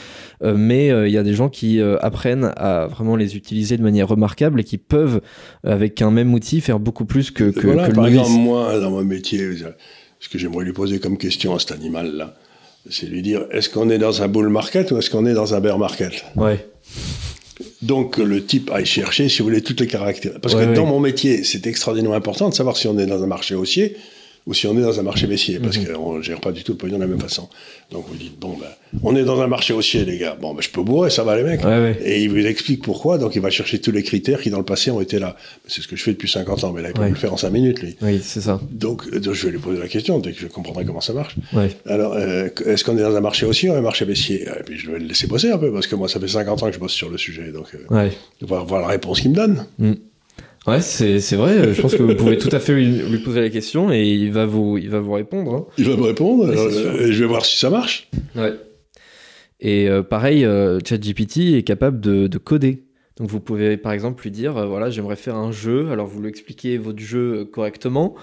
[0.44, 3.78] Euh, mais euh, il y a des gens qui euh, apprennent à vraiment les utiliser
[3.78, 5.22] de manière remarquable et qui peuvent,
[5.64, 8.20] avec un même outil, faire beaucoup plus que, que, voilà, que le par novice.
[8.22, 9.40] exemple, moi, dans mon métier,
[10.22, 12.36] ce que j'aimerais lui poser comme question à cet animal-là,
[12.90, 15.54] c'est lui dire est-ce qu'on est dans un bull market ou est-ce qu'on est dans
[15.54, 16.24] un bear market?
[16.36, 16.66] Ouais.
[17.82, 20.42] Donc, le type aille chercher, si vous voulez, toutes les caractéristiques.
[20.42, 20.76] Parce Ouais, que ouais.
[20.76, 23.98] dans mon métier, c'est extraordinairement important de savoir si on est dans un marché haussier
[24.48, 25.86] ou si on est dans un marché baissier, parce Mhm.
[25.94, 27.48] qu'on ne gère pas du tout le pognon de la même façon.
[27.92, 28.68] Donc, vous dites bon, ben,
[29.04, 30.36] on est dans un marché haussier, les gars.
[30.42, 31.64] Bon, ben, je peux bourrer, ça va, les mecs.
[31.64, 32.00] Ouais, ouais.
[32.04, 34.64] Et il vous explique pourquoi, donc il va chercher tous les critères qui, dans le
[34.66, 35.36] passé, ont été là.
[35.68, 37.10] C'est ce que je fais depuis 50 ans, mais là, il peut Ouais.
[37.10, 37.96] le faire en 5 minutes, lui.
[38.02, 38.60] Oui, c'est ça.
[38.72, 41.14] Donc, euh, donc, je vais lui poser la question, dès que je comprendrai comment ça
[41.14, 41.36] marche.
[41.86, 44.44] Alors, euh, est-ce qu'on est dans un marché haussier ou un marché baissier?
[44.44, 46.64] Et puis, je vais le laisser bosser un peu, parce que moi, ça fait 50
[46.64, 48.10] ans que je bosse sur le sujet, donc euh,
[48.42, 49.66] va voir la réponse qu'il me donne.
[50.68, 51.74] Ouais, c'est c'est vrai.
[51.74, 54.32] Je pense que vous pouvez tout à fait lui, lui poser la question et il
[54.32, 55.54] va vous, il va vous répondre.
[55.54, 55.66] hein.
[55.78, 58.10] Il va me répondre, Ouais, euh, et je vais voir si ça marche.
[58.36, 58.54] Ouais.
[59.60, 62.84] Et euh, pareil, euh, ChatGPT est capable de, de coder.
[63.18, 65.90] Donc vous pouvez par exemple lui dire, euh, voilà, j'aimerais faire un jeu.
[65.92, 68.16] Alors vous lui expliquez votre jeu euh, correctement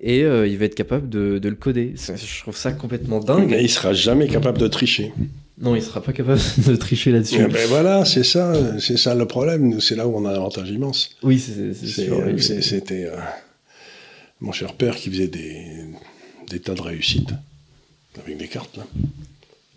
[0.00, 1.94] et euh, il va être capable de, de le coder.
[1.96, 3.48] Je trouve ça complètement dingue.
[3.50, 5.12] Mais il sera jamais capable de tricher.
[5.58, 7.46] Non, il sera pas capable de tricher là-dessus.
[7.48, 9.80] Ben voilà, c'est ça, c'est ça le problème.
[9.80, 11.16] C'est là où on a un avantage immense.
[11.22, 11.72] Oui, c'est
[12.10, 12.42] oui.
[12.42, 13.16] c'est- C'était euh,
[14.40, 15.64] mon cher père qui faisait des,
[16.50, 17.30] des tas de réussites
[18.22, 18.84] avec des cartes là.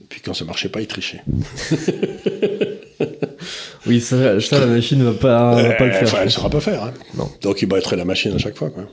[0.02, 1.22] Et puis quand ça marchait pas, il trichait.
[3.88, 6.04] Oui, ça, ça, la machine va pas, va pas le Euh, faire.
[6.04, 6.84] enfin, elle saura pas faire.
[6.84, 6.94] hein.
[7.18, 7.30] Non.
[7.42, 8.70] Donc il battrait la machine à chaque fois.
[8.70, 8.84] Quoi.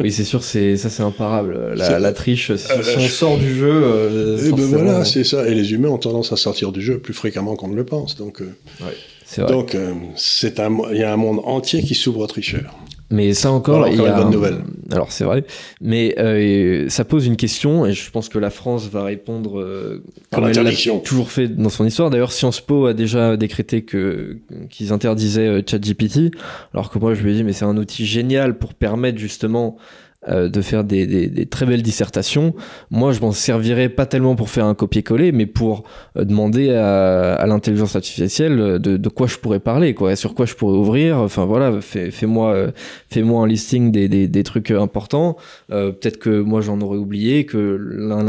[0.00, 1.74] Oui, c'est sûr, c'est ça, c'est imparable.
[1.76, 5.46] La, triche, si, Euh, si on sort du jeu, euh, Et ben voilà, c'est ça.
[5.48, 8.16] Et les humains ont tendance à sortir du jeu plus fréquemment qu'on ne le pense.
[8.16, 9.46] Donc, euh, vrai.
[9.46, 12.74] donc euh, c'est un, il y a un monde entier qui s'ouvre aux tricheurs.
[13.12, 14.58] Mais ça encore, Voilà, il y a une bonne nouvelle.
[14.90, 15.44] Alors c'est vrai,
[15.82, 20.02] mais euh, ça pose une question et je pense que la France va répondre euh,
[20.32, 20.72] comme elle l'a
[21.04, 22.08] toujours fait dans son histoire.
[22.08, 24.38] D'ailleurs, Sciences Po a déjà décrété que
[24.70, 26.34] qu'ils interdisaient euh, ChatGPT,
[26.72, 29.76] alors que moi je lui ai dit mais c'est un outil génial pour permettre justement
[30.28, 32.54] euh, de faire des, des, des, très belles dissertations.
[32.90, 35.82] Moi, je m'en servirais pas tellement pour faire un copier-coller, mais pour
[36.16, 40.46] euh, demander à, à l'intelligence artificielle de, de, quoi je pourrais parler, quoi, sur quoi
[40.46, 41.18] je pourrais ouvrir.
[41.18, 42.72] Enfin voilà, fais-moi fais
[43.10, 45.36] fais-moi un listing des, des, des trucs importants.
[45.72, 47.76] Euh, Peut-être que moi j'en aurais oublié, que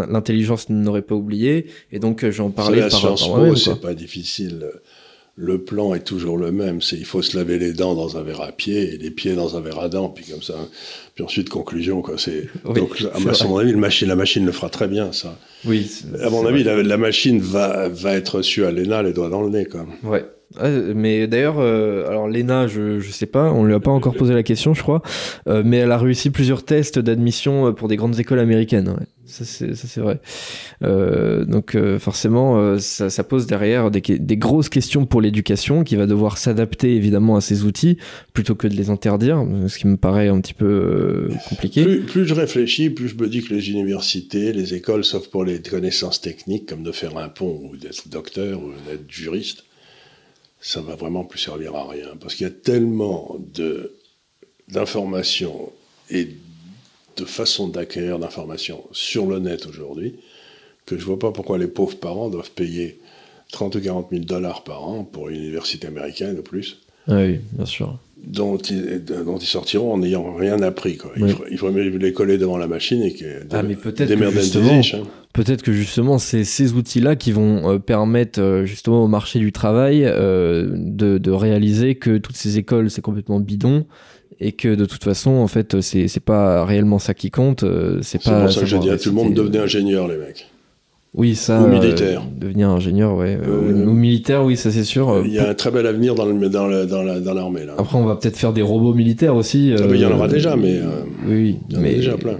[0.09, 4.65] l'intelligence n'aurait pas oublié, et donc j'en parlais par, par C'est pas difficile
[5.36, 6.81] le plan est toujours le même.
[6.81, 9.34] C'est il faut se laver les dents dans un verre à pied et les pieds
[9.34, 10.55] dans un verre à dents, puis comme ça.
[11.15, 12.15] Puis ensuite conclusion quoi.
[12.17, 15.38] C'est donc à mon avis, machine, la machine le fera très bien ça.
[15.65, 15.89] Oui.
[16.21, 19.41] À mon avis, la, la, machine va va être reçue à l'ENA les doigts dans
[19.41, 19.86] le nez quoi.
[20.03, 20.25] Ouais.
[20.57, 24.13] Ah, mais d'ailleurs, euh, alors Lena, je, je sais pas, on lui a pas encore
[24.13, 25.01] posé la question, je crois,
[25.47, 28.89] euh, mais elle a réussi plusieurs tests d'admission euh, pour des grandes écoles américaines.
[28.89, 29.05] Ouais.
[29.34, 30.19] Ça c'est vrai.
[30.84, 34.01] Euh, donc euh, forcément, ça, ça, pose derrière des,
[34.38, 37.97] grosses questions pour l'éducation, qui va devoir s'adapter évidemment à ces outils
[38.34, 41.84] plutôt que de les interdire, ce qui me paraît un petit peu compliqué.
[41.84, 45.59] Plus, je réfléchis, plus je me dis que les universités, les écoles, sauf pour les
[45.59, 49.63] connaissances techniques comme de faire un pont ou d'être docteur ou d'être juriste
[50.63, 52.15] ça va vraiment plus servir à rien.
[52.19, 53.38] Parce qu'il y a tellement
[54.69, 55.71] d'informations
[56.09, 56.29] et
[57.18, 60.16] de façons d'acquérir d'informations sur le net aujourd'hui
[60.86, 62.99] que je vois pas pourquoi les pauvres parents doivent payer
[63.51, 66.80] 30 ou 40 000 dollars par an pour une université américaine ou plus.
[67.07, 67.97] Ah oui, bien sûr.
[68.26, 70.95] Dont ils, dont ils sortiront en n'ayant rien appris.
[70.95, 71.11] Quoi.
[71.51, 75.03] Il, faudrait, les coller devant la machine et que ah, mais peut-être hein.
[75.34, 79.51] Peut-être que justement, c'est ces outils-là qui vont euh, permettre euh, justement au marché du
[79.51, 83.86] travail euh, de, de, réaliser que toutes ces écoles, c'est complètement bidon
[84.39, 87.65] et que de toute façon, en fait, c'est pas réellement ça qui compte.
[88.01, 88.41] c'est pas.
[88.41, 90.47] pour ça que j'ai dit à tout le monde devenez ingénieur, les mecs.
[91.15, 91.61] Oui, ça.
[91.61, 92.23] Ou militaire.
[92.36, 93.38] devenir ingénieur, ouais.
[93.38, 95.21] ou militaire, oui, ça c'est sûr.
[95.25, 96.49] Il y a un très bel avenir dans l'armée.
[96.49, 97.75] Dans, dans, dans là.
[97.77, 99.73] Après, on va peut-être faire des robots militaires aussi.
[99.77, 100.79] Ah, il y en aura déjà, mais.
[101.27, 101.89] oui, il y en mais...
[101.89, 102.39] a déjà plein.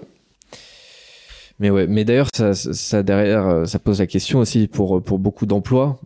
[1.64, 5.18] Mais ouais, mais d'ailleurs, ça, ça, derrière, euh, ça pose la question aussi pour pour
[5.18, 5.98] beaucoup d'emplois.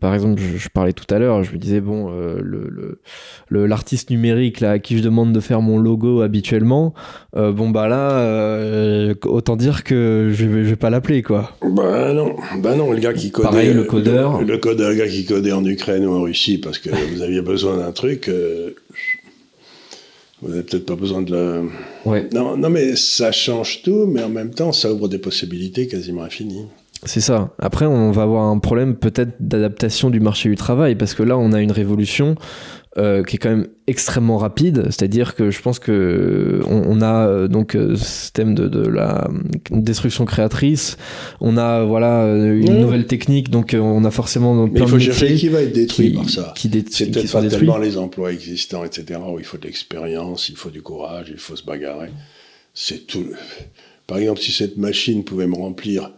[0.00, 3.00] Par exemple, je, parlais tout à l'heure, je me disais bon, euh, le
[3.48, 6.92] le l'artiste numérique là à qui je demande de faire mon logo habituellement,
[7.36, 11.52] euh, bon bah là, euh, autant dire que je vais je vais pas l'appeler quoi.
[11.62, 13.48] Bah non, bah non, le gars qui codait.
[13.48, 14.42] Pareil, le codeur.
[14.42, 17.22] Le, le codeur, le gars qui codait en Ukraine ou en Russie parce que vous
[17.22, 18.30] aviez besoin d'un truc.
[20.40, 21.70] Vous n'avez peut-être pas besoin de le.
[22.04, 22.28] Ouais.
[22.32, 26.22] Non, non, mais ça change tout, mais en même temps, ça ouvre des possibilités quasiment
[26.22, 26.66] infinies.
[27.04, 27.54] C'est ça.
[27.58, 31.38] Après, on va avoir un problème peut-être d'adaptation du marché du travail, parce que là,
[31.38, 32.34] on a une révolution
[32.96, 34.86] euh, qui est quand même extrêmement rapide.
[34.86, 38.80] C'est-à-dire que je pense que on, on a euh, donc euh, ce thème de, de,
[38.80, 39.30] la
[39.70, 40.96] destruction créatrice.
[41.40, 42.80] On a voilà une mmh.
[42.80, 46.16] nouvelle technique, donc on a forcément Mais il faut chercher qui va être détruit qui,
[46.16, 46.52] par ça.
[46.56, 49.20] Qui C'est peut-être pas tellement les emplois existants, etc.
[49.32, 52.10] Où il faut de l'expérience, il faut du courage, il faut se bagarrer.
[52.74, 53.26] C'est tout.
[54.08, 56.10] Par exemple, si cette machine pouvait me remplir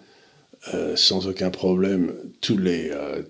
[0.75, 3.23] euh, sans aucun problème tous les euh,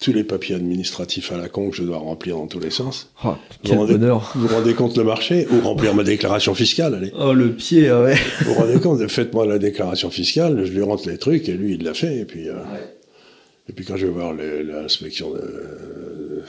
[0.00, 3.10] tous les papiers administratifs à la con que je dois remplir dans tous les sens.
[3.24, 4.32] Oh, quel vous, rendez, bonheur.
[4.36, 7.12] vous rendez compte le marché Ou remplir ma déclaration fiscale, allez.
[7.18, 8.14] Oh, le pied, ouais.
[8.42, 11.74] Vous vous rendez compte Faites-moi la déclaration fiscale, je lui rentre les trucs, et lui,
[11.74, 12.48] il l'a fait, et puis...
[12.48, 12.94] Euh, ouais.
[13.68, 16.42] Et puis quand je vais voir l'inspection de,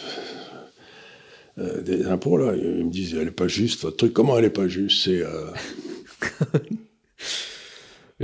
[1.58, 4.14] euh, des impôts, là, ils me disent, elle n'est pas juste, votre truc.
[4.14, 5.22] Comment elle n'est pas juste C'est...
[5.22, 5.50] Euh,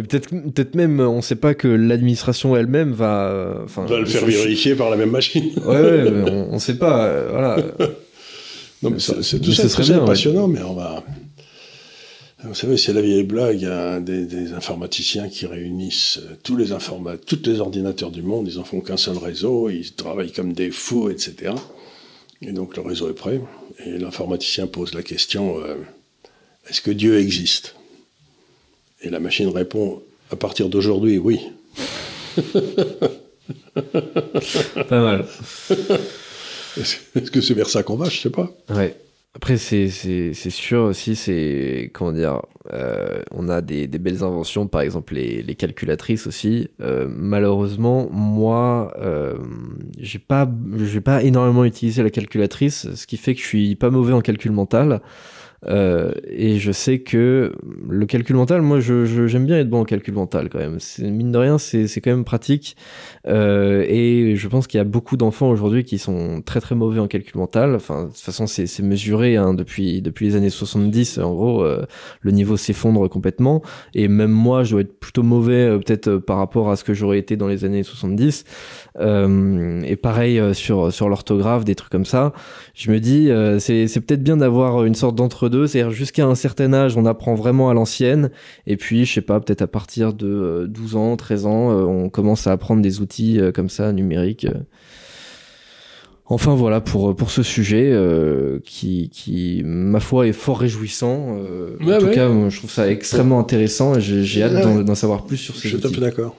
[0.03, 3.61] peut-être, peut-être même, on ne sait pas que l'administration elle-même va.
[3.63, 5.51] Enfin, va le faire vérifier par la même machine.
[5.65, 7.05] Ouais, ouais on ne sait pas.
[7.05, 7.57] Euh, voilà.
[8.83, 10.59] non, mais ça, c'est tout ça, serait bien, passionnant, ouais.
[10.59, 11.03] mais on va.
[12.43, 13.67] Vous savez, c'est la vieille blague,
[14.03, 18.63] des, des informaticiens qui réunissent tous les informa tous les ordinateurs du monde, ils en
[18.63, 21.53] font qu'un seul réseau, ils travaillent comme des fous, etc.
[22.41, 23.41] Et donc le réseau est prêt,
[23.83, 25.75] et l'informaticien pose la question euh,
[26.69, 27.75] est-ce que Dieu existe?
[29.01, 31.39] Et la machine répond à partir d'aujourd'hui, oui.
[34.89, 35.25] Pas mal.
[36.77, 38.51] Est-ce que c'est vers ça qu'on va Je sais pas.
[38.69, 38.95] Ouais.
[39.35, 41.91] Après, c'est sûr aussi, c'est.
[41.93, 42.41] Comment dire
[42.71, 46.69] euh, On a des, des, belles inventions, par exemple les, les calculatrices aussi.
[46.79, 49.35] Euh, malheureusement, moi, euh,
[49.99, 50.49] j'ai pas,
[51.03, 54.51] pas énormément utilisé la calculatrice, ce qui fait que je suis pas mauvais en calcul
[54.51, 55.01] mental.
[55.67, 57.53] Euh, et je sais que
[57.87, 60.77] le calcul mental, moi, j'aime je, bien être bon en calcul mental quand même.
[60.99, 62.75] Mine de rien, c'est quand même pratique.
[63.27, 66.99] Euh, et je pense qu'il y a beaucoup d'enfants aujourd'hui qui sont très très mauvais
[66.99, 67.75] en calcul mental.
[67.75, 71.17] Enfin, de toute façon, c'est mesuré hein, depuis, depuis les années 70.
[71.19, 71.85] En gros, euh,
[72.21, 73.61] le niveau s'effondre complètement.
[73.93, 76.83] Et même moi, je dois être plutôt mauvais euh, peut-être euh, par rapport à ce
[76.83, 78.45] que j'aurais été dans les années 70.
[78.99, 82.33] Euh, et pareil sur, sur l'orthographe, des trucs comme ça.
[82.73, 83.29] Je me dis,
[83.59, 87.35] c'est peut-être bien d'avoir une sorte d'entre l'entre-deux, c'est-à-dire jusqu'à un certain âge, on apprend
[87.35, 88.31] vraiment à l'ancienne,
[88.67, 92.47] et puis, je sais pas, peut-être à partir de 12 ans, 13 ans, on commence
[92.47, 94.47] à apprendre des outils comme ça, numériques.
[96.27, 101.37] Enfin voilà pour pour ce sujet euh, qui qui ma foi est fort réjouissant.
[101.37, 105.37] Euh, en tout cas, je trouve ça extrêmement intéressant et j'ai hâte d'en savoir plus
[105.37, 106.35] sur ces Je suis tout d'accord.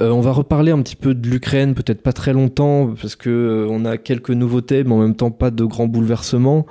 [0.00, 3.66] Euh, on va reparler un petit peu de l'Ukraine, peut-être pas très longtemps parce que
[3.68, 6.66] on a quelques nouveautés, mais en même temps pas de grands bouleversements.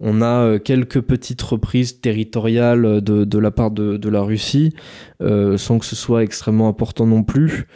[0.00, 4.74] On a quelques petites reprises territoriales de, de la part de, de la Russie,
[5.20, 7.66] sans que ce soit extrêmement important non plus.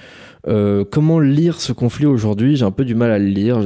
[0.48, 2.56] Euh, comment lire ce conflit aujourd'hui?
[2.56, 3.58] J'ai un peu du mal à le lire.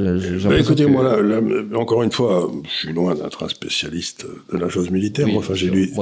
[0.44, 1.40] Bah, écoutez, moi, là,
[1.74, 5.26] encore une fois, je suis loin d'être un spécialiste de la chose militaire.
[5.36, 5.92] enfin, j'ai lu,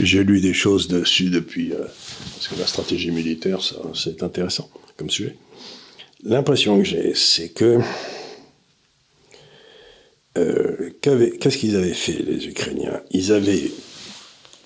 [0.00, 1.72] j'ai lu des choses dessus depuis.
[1.72, 1.78] Euh,
[2.34, 3.58] parce que la stratégie militaire,
[3.94, 5.36] c'est intéressant comme sujet.
[6.24, 7.80] L'impression que j'ai, c'est que
[10.38, 13.02] euh, qu'est-ce qu'ils avaient fait, les Ukrainiens?
[13.10, 13.70] Ils avaient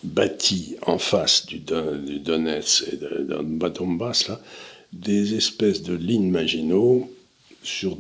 [0.05, 4.41] bâti en face du, du Donetsk et de, de Donbass, là,
[4.93, 7.11] des espèces de lignes Maginot
[7.63, 7.99] sur,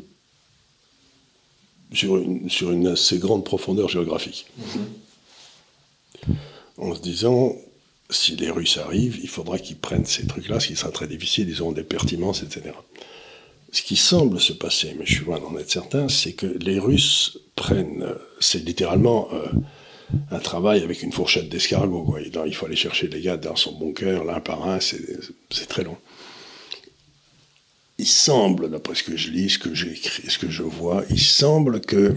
[1.93, 4.47] sur, une, sur une assez grande profondeur géographique.
[4.59, 6.37] Mhm.
[6.79, 7.57] En se disant,
[8.11, 11.49] si les Russes arrivent, il faudra qu'ils prennent ces trucs-là, ce qui sera très difficile,
[11.49, 12.73] ils auront des pertinences, etc.
[13.73, 16.79] Ce qui semble se passer, mais je suis loin d'en être certain, c'est que les
[16.79, 18.07] Russes prennent,
[18.41, 19.49] c'est littéralement euh,
[20.31, 22.17] un travail avec une fourchette d'escargot.
[22.47, 25.97] Il faut aller chercher les gars dans son bunker, l'un par un, c'est très long
[27.99, 31.21] il semble, d'après ce que je lis, ce que j'écris, ce que je vois, il
[31.21, 32.15] semble que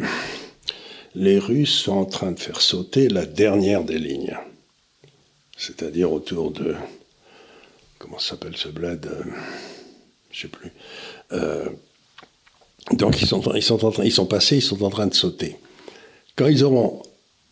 [1.16, 4.38] les Russes sont en train de faire sauter la dernière des lignes.
[5.58, 6.76] C'est-à-dire autour de.
[7.98, 9.24] Comment s'appelle ce bled euh,
[10.32, 10.72] Je sais plus.
[11.32, 11.70] Euh,
[12.94, 15.14] donc ils sont, ils, sont en train, ils sont passés, ils sont en train de
[15.14, 15.58] sauter.
[16.36, 17.04] Quand ils auront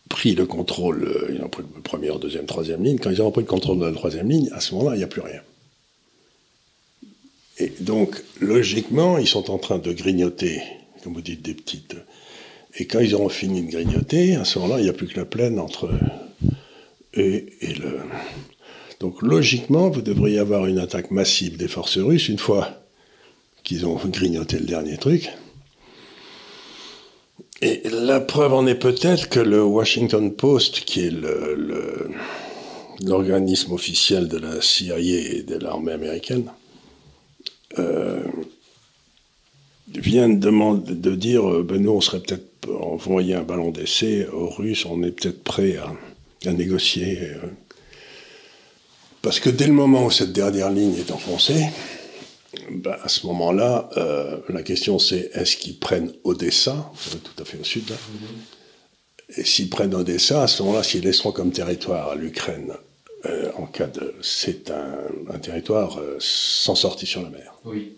[0.08, 3.30] pris le contrôle, euh, ils ont pris le première, deuxième, troisième ligne, quand ils auront
[3.30, 5.40] pris le contrôle de la troisième ligne, à ce moment-là, il n'y a plus rien.
[7.58, 10.62] Et donc, logiquement, ils sont en train de grignoter,
[11.02, 11.96] comme vous dites, des petites.
[12.76, 15.18] Et quand ils auront fini de grignoter, à ce moment-là, il n'y a plus que
[15.18, 16.00] la plaine entre eux
[17.14, 18.00] et, le.
[19.00, 22.87] Donc, logiquement, vous devriez avoir une attaque massive des forces russes une fois
[23.68, 25.28] qu'ils ont grignoté le dernier truc.
[27.60, 31.12] Et la preuve en est peut-être que le Washington Post, qui est
[33.04, 36.50] l'organisme officiel de la CIA et de l'armée américaine,
[37.78, 38.22] euh,
[39.88, 44.86] demander, de dire euh, ben nous, on serait peut-être envoyé un ballon d'essai aux Russes,
[44.86, 47.18] on est peut-être prêt à, négocier.
[47.20, 47.36] Euh.
[49.20, 51.66] parce que dès le moment où cette dernière ligne est enfoncée,
[52.70, 53.88] ben, à ce moment-là,
[54.48, 56.90] la question c'est est-ce qu'ils prennent Odessa,
[57.24, 57.96] tout à fait au sud là,
[59.36, 62.72] et s'ils prennent Odessa, à ce moment-là, s'ils laisseront comme territoire à l'Ukraine
[63.26, 64.14] euh, en cas de.
[64.22, 67.54] C'est un, territoire euh, sans sortie sur la mer.
[67.64, 67.96] Oui.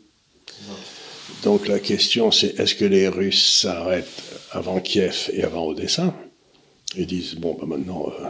[1.45, 6.15] Donc la question, c'est est-ce que les Russes s'arrêtent avant Kiev et avant Odessa
[6.97, 8.27] et disent bon, ben maintenant, euh,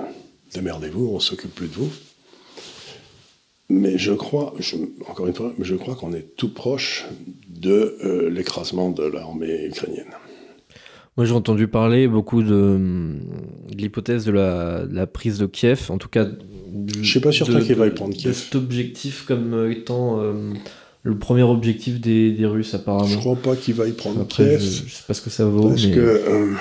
[0.53, 1.91] démerdez-vous, on s'occupe plus de vous.
[3.71, 4.53] Mais je crois,
[5.09, 7.07] encore une fois, je crois qu'on est tout proche
[7.49, 10.13] de l'écrasement de l'armée ukrainienne.
[11.17, 12.79] Moi, j'ai entendu parler beaucoup de,
[13.77, 16.27] l'hypothèse de la, de la, prise de Kiev, en tout cas
[17.03, 18.35] je suis pas certain qu'il va y prendre Kiev.
[18.35, 20.53] Cet objectif comme euh, étant euh,
[21.03, 23.07] le premier objectif des, des, Russes apparemment.
[23.07, 24.61] Je crois pas qu'il va y prendre Kiev.
[24.61, 25.69] Je, je, sais pas ce que ça vaut.
[25.69, 26.53] Parce que euh,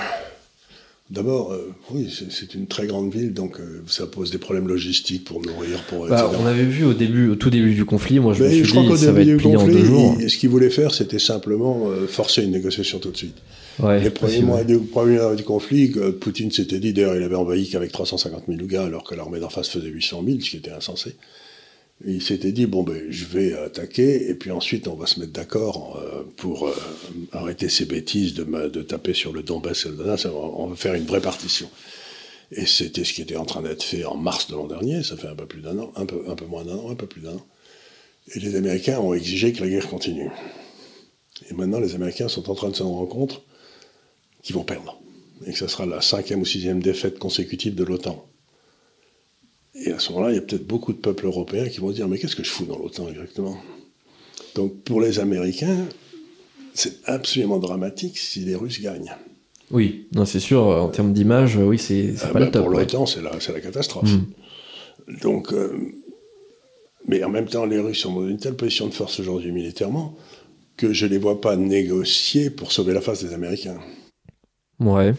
[1.10, 1.56] D'abord,
[1.90, 3.58] oui, c'est une très grande ville, donc
[3.88, 6.08] ça pose des problèmes logistiques pour nourrir, pour.
[6.08, 8.64] Bah, on avait vu au début, au tout début du conflit, moi je me suis
[8.64, 10.16] je dit ça va être plié en deux jours.
[10.20, 13.38] ce qu'il voulait faire, c'était simplement forcer une négociation tout de suite.
[13.84, 18.44] les premiers mois du, du conflit, Poutine s'était dit, d'ailleurs, il avait envahi qu'avec 350
[18.48, 21.16] 000 gars, alors que l'armée d'en face faisait 800 000, ce qui était insensé.
[22.06, 25.34] Il s'était dit, bon, ben, je vais attaquer, et puis ensuite, on va se mettre
[25.34, 26.76] d'accord euh, pour euh,
[27.34, 31.22] arrêter ces bêtises de, taper sur le Donbass et le on va faire une vraie
[31.22, 31.70] partition.
[32.52, 35.18] Et c'était ce qui était en train d'être fait en mars de l'an dernier, ça
[35.18, 37.06] fait un peu plus d'un an, un peu, un peu moins d'un an, un peu
[37.06, 37.46] plus d'un an.
[38.34, 40.30] Et les Américains ont exigé que la guerre continue.
[41.50, 43.42] Et maintenant, les Américains sont en train de se rendre compte
[44.42, 45.00] qu'ils vont perdre.
[45.46, 48.29] Et que ce sera la cinquième ou sixième défaite consécutive de l'OTAN.
[49.86, 52.08] Et à ce moment-là, il y a peut-être beaucoup de peuples européens qui vont dire
[52.08, 53.58] Mais qu'est-ce que je fous dans l'OTAN exactement?
[54.56, 55.86] Donc pour les Américains,
[56.74, 59.16] c'est absolument dramatique si les Russes gagnent.
[59.72, 62.64] Oui, non, c'est sûr, en termes d'image, oui, c'est ah pas le top.
[62.64, 64.12] Pour l'OTAN, c'est la, la, catastrophe.
[64.12, 65.18] Hmm.
[65.22, 65.78] Donc, euh,
[67.08, 70.16] mais en même temps, les Russes sont dans une telle position de force aujourd'hui militairement
[70.76, 73.80] que je ne les vois pas négocier pour sauver la face des Américains.
[74.80, 75.14] Ouais.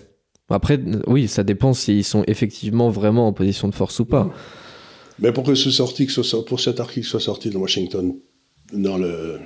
[0.50, 4.32] Après, oui, ça dépend s'ils sont effectivement vraiment en position de force ou pas.
[5.20, 8.14] Mais pour que ce article soit, pour cet article soit sorti dans Washington,
[8.72, 9.38] dans le,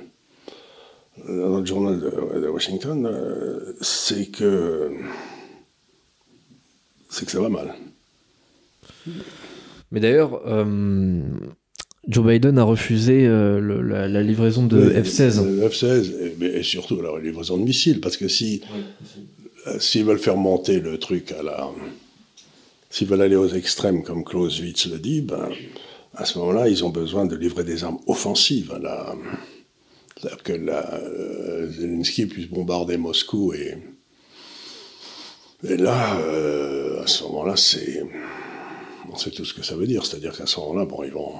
[1.27, 4.91] dans le journal de, Washington, euh, c'est que
[7.09, 7.73] c'est que ça va mal.
[9.91, 11.21] Mais d'ailleurs, euh,
[12.07, 13.59] Joe Biden a refusé euh,
[14.07, 15.67] la, livraison de F-16.
[15.69, 18.61] F-16 et, surtout la livraison de missiles, parce que si
[19.79, 21.69] s'ils veulent faire monter le truc à la
[22.89, 25.49] S'ils veulent aller aux extrêmes, comme Clausewitz le dit, ben,
[26.13, 29.15] à ce moment-là, ils ont besoin de livrer des armes offensives à la,
[30.43, 33.77] que la, euh, Zelensky puisse bombarder Moscou et,
[35.67, 38.03] et là, euh, à ce moment-là, c'est,
[39.11, 41.33] on sait tout ce que ça veut dire, c'est-à-dire qu'à ce moment-là, bon, ils vont.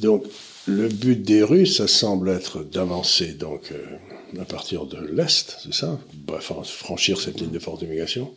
[0.00, 0.24] Donc,
[0.66, 3.96] le but des Russes, ça semble être d'avancer donc euh,
[4.40, 8.30] à partir de l'est, c'est ça, bref, franchir cette ligne de force d'immigration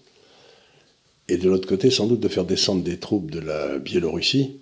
[1.31, 4.57] et de l'autre côté, sans doute, de faire descendre des troupes de la Biélorussie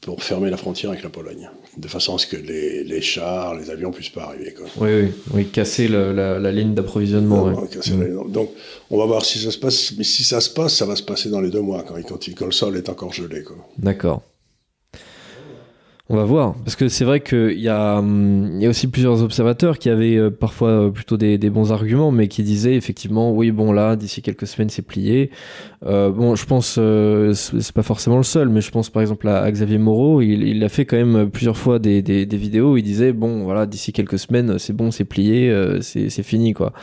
[0.00, 3.70] pour fermer la frontière avec la Pologne, de façon à ce que les, chars, les
[3.70, 4.54] avions puissent pas arriver.
[4.78, 7.52] Oui, oui, oui, casser la, ligne d'approvisionnement.
[8.28, 8.50] Donc,
[8.90, 9.92] on va voir si ça se passe.
[9.96, 11.94] Mais si ça se passe, ça va se passer dans les deux mois, quand,
[12.36, 13.44] quand le sol est encore gelé.
[13.78, 14.22] D'accord.
[16.10, 19.22] On va voir, parce que c'est vrai qu'il y, a, hum, y a aussi plusieurs
[19.22, 23.50] observateurs qui avaient euh, parfois euh, plutôt des, bons arguments, mais qui disaient effectivement, oui,
[23.52, 25.30] bon là, d'ici quelques semaines, c'est plié.
[25.86, 26.78] Euh, bon, je pense,
[27.32, 30.68] c'est pas forcément le seul, mais je pense par exemple à, Xavier Moreau, il, a
[30.68, 32.02] fait quand même plusieurs fois des,
[32.32, 36.52] vidéos où il disait, bon, voilà, d'ici quelques semaines, c'est bon, c'est plié, c'est fini,
[36.52, 36.74] quoi.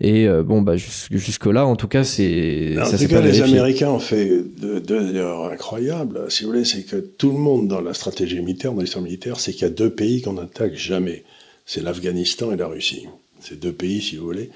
[0.00, 2.76] Et bon, bah, jusque-là, en tout cas, c'est.
[2.80, 6.96] En tout cas, les Américains ont fait deux erreurs incroyables, si vous voulez, c'est que
[6.96, 9.90] tout le monde dans la stratégie militaire, dans l'histoire militaire, c'est qu'il y a deux
[9.90, 11.24] pays qu'on n'attaque jamais.
[11.66, 13.06] C'est l'Afghanistan et la Russie.
[13.40, 14.50] Ces deux pays, si vous voulez.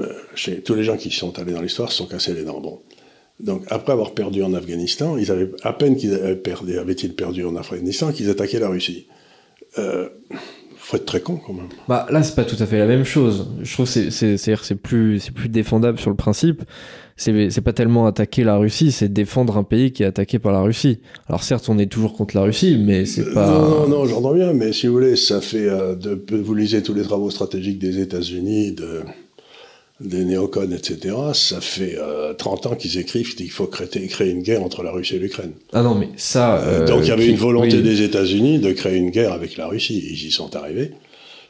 [0.00, 2.60] Euh, chez tous les gens qui sont allés dans l'histoire se sont cassés les dents.
[2.60, 2.80] Bon.
[3.40, 7.44] Donc, après avoir perdu en Afghanistan, ils avaient à peine qu'ils avaient perdu, avaient-ils perdu
[7.44, 9.06] en Afghanistan qu'ils attaquaient la Russie.
[9.78, 10.08] Euh,
[10.88, 11.68] faut être très con quand même.
[11.88, 13.48] Bah là, c'est pas tout à fait la même chose.
[13.62, 16.62] Je trouve que c'est plus, plus défendable sur le principe
[17.18, 20.60] c'est pas tellement attaquer la Russie, c'est défendre un pays qui est attaqué par la
[20.60, 21.00] Russie.
[21.28, 23.46] Alors certes, on est toujours contre la Russie, mais c'est euh, pas.
[23.46, 25.68] Non, non, j'entends bien, mais si vous voulez, ça fait.
[25.68, 29.02] Euh, de, vous lisez tous les travaux stratégiques des États-Unis, de,
[30.00, 31.16] des néocons, etc.
[31.34, 31.98] Ça fait
[32.38, 35.18] 30 euh, ans qu'ils écrivent qu'il faut créer, créer, une guerre entre la Russie et
[35.18, 35.52] l'Ukraine.
[35.72, 36.84] Ah non, mais ça.
[36.86, 39.98] donc il y avait une volonté des États-Unis de créer une guerre avec la Russie.
[40.10, 40.92] Ils y sont arrivés,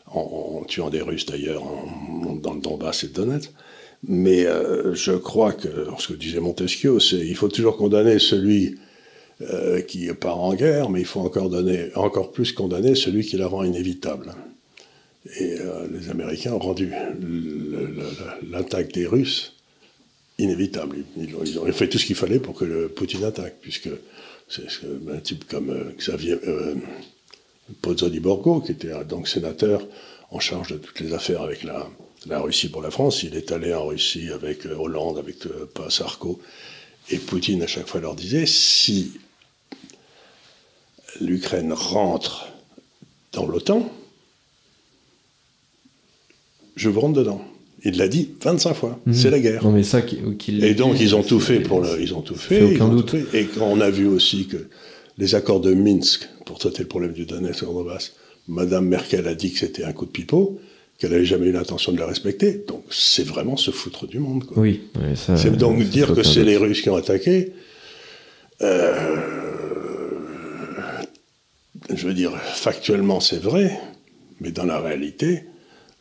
[0.06, 1.62] en, tuant des Russes d'ailleurs
[2.42, 3.50] dans le Donbass et le Donetsk.
[4.06, 5.68] Mais euh, je crois que,
[5.98, 8.76] ce que disait Montesquieu, c'est il faut toujours condamner celui
[9.40, 13.36] euh, qui part en guerre, mais il faut encore, donner, encore plus condamner celui qui
[13.36, 14.34] la rend inévitable.
[15.40, 16.92] Et euh, les Américains ont rendu
[18.48, 19.54] l'attaque des Russes
[20.38, 20.98] inévitable.
[21.16, 23.90] Ils, ont fait tout ce qu'il fallait pour que le Poutine attaque, puisque
[24.48, 24.66] c'est
[25.12, 26.36] un type comme Xavier
[27.82, 29.86] Pozzoli Borgo, qui était donc sénateur
[30.30, 31.88] en charge de toutes les affaires avec la,
[32.26, 33.22] la Russie pour la France.
[33.22, 36.40] Il est allé en Russie avec euh, Hollande, avec euh, Sarko.
[37.10, 39.12] Et Poutine, à chaque fois, leur disait si
[41.20, 42.48] l'Ukraine rentre
[43.32, 43.90] dans l'OTAN,
[46.76, 47.42] je vous rentre dedans.
[47.84, 48.98] Il l'a dit 25 fois.
[49.06, 49.12] Mhm.
[49.12, 49.68] C'est la guerre.
[49.70, 50.00] mais ça,
[50.48, 52.62] et donc, ils ont tout fait pour le, ils ont tout fait.
[52.62, 53.14] aucun doute.
[53.32, 54.68] Et quand on a vu aussi que
[55.16, 58.14] les accords de Minsk pour traiter le problème du Donetsk et Donbass,
[58.48, 60.58] Madame Merkel a dit que c'était un coup de pipeau
[60.98, 62.64] qu'elle n'avait jamais eu l'intention de la respecter.
[62.66, 64.44] Donc c'est vraiment se foutre du monde.
[64.44, 64.58] Quoi.
[64.62, 64.80] Oui,
[65.14, 67.52] c'est donc dire que c'est les Russes qui ont attaqué.
[68.62, 69.16] Euh,
[71.94, 73.78] je veux dire, factuellement c'est vrai,
[74.40, 75.44] mais dans la réalité,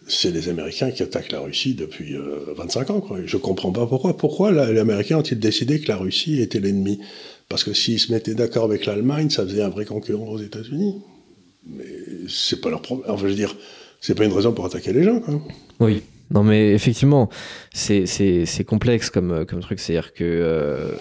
[0.07, 2.15] c'est les Américains qui attaquent la Russie depuis
[2.55, 3.01] 25 euh, ans.
[3.01, 3.19] Quoi.
[3.25, 4.15] Je comprends pas pourquoi.
[4.15, 6.99] Pourquoi les Américains ont-ils décidé que la Russie était l'ennemi?
[7.49, 10.95] Parce que s'ils se mettaient d'accord avec l'Allemagne, ça faisait un vrai concurrent aux États-Unis.
[11.69, 11.85] Mais
[12.27, 13.09] c'est pas leur problème.
[13.09, 13.55] Enfin, je veux dire,
[13.99, 15.19] c'est pas une raison pour attaquer les gens.
[15.19, 15.41] Quoi.
[15.79, 16.01] Oui.
[16.29, 17.29] Non, mais effectivement,
[17.73, 19.79] c'est complexe comme, comme truc.
[19.79, 20.91] C'est-à-dire que euh,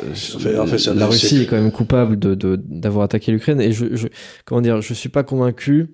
[0.94, 3.60] la Russie est quand même coupable d'avoir de, attaqué l'Ukraine.
[3.60, 4.06] Et je, je,
[4.44, 5.88] comment dire, je suis pas convaincu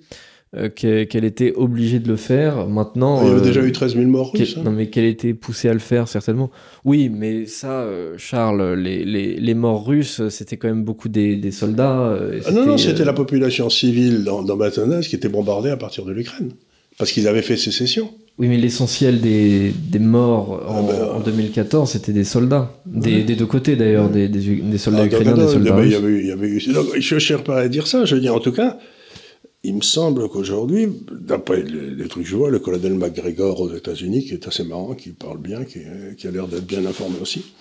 [0.56, 2.68] euh, qu'elle était obligée de le faire.
[2.68, 4.56] Maintenant, il y avait euh, déjà eu 13 000 morts russes.
[4.58, 4.62] Hein.
[4.64, 6.50] Non, mais qu'elle était poussée à le faire, certainement.
[6.84, 7.86] Oui, mais ça,
[8.18, 12.18] Charles, les, les, les, morts russes, c'était quand même beaucoup des, des soldats.
[12.46, 14.58] Ah non, non, c'était la population civile dans, dans
[15.00, 16.52] qui était bombardée à partir de l'Ukraine.
[16.98, 18.10] Parce qu'ils avaient fait sécession.
[18.38, 22.72] Oui, mais l'essentiel des, des, morts en, ah ben, 2014, c'était des soldats.
[22.86, 25.86] Des, des deux côtés d'ailleurs, des, des, soldats ah, ukrainiens, des soldats russes.
[25.86, 28.20] Il y avait, il y avait, je ne cherche pas à dire ça, je veux
[28.20, 28.78] dire en tout cas,
[29.64, 34.24] il me semble qu'aujourd'hui, d'après les, trucs que je vois, le colonel McGregor aux États-Unis,
[34.24, 35.80] qui est assez marrant, qui parle bien, qui,
[36.16, 37.52] qui a l'air d'être bien informé aussi,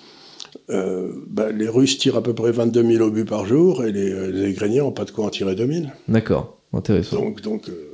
[0.69, 4.31] euh, ben, les Russes tirent à peu près 22 000 obus par jour et les,
[4.31, 5.93] les Ukrainiens n'ont pas de quoi en tirer 2000.
[6.07, 7.17] D'accord, intéressant.
[7.17, 7.91] Donc, donc euh,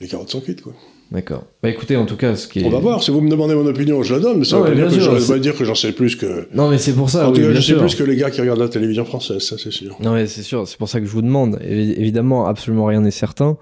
[0.00, 0.74] les carottes sont cuites, quoi.
[1.12, 1.44] D'accord.
[1.62, 2.64] Bah écoutez, en tout cas, ce qui est...
[2.64, 4.64] On va voir, si vous me demandez mon opinion, je la donne, mais ça Non,
[4.64, 6.48] veut mais pas dire sûr, pas dire que j'en sais plus que...
[6.54, 8.30] Non, mais c'est pour ça, en oui, tout cas, je sais plus que les gars
[8.30, 9.94] qui regardent la télévision française, ça c'est sûr.
[10.00, 11.58] Non, mais c'est sûr, c'est pour ça que je vous demande.
[11.60, 13.58] Évi- évidemment, absolument rien n'est certain.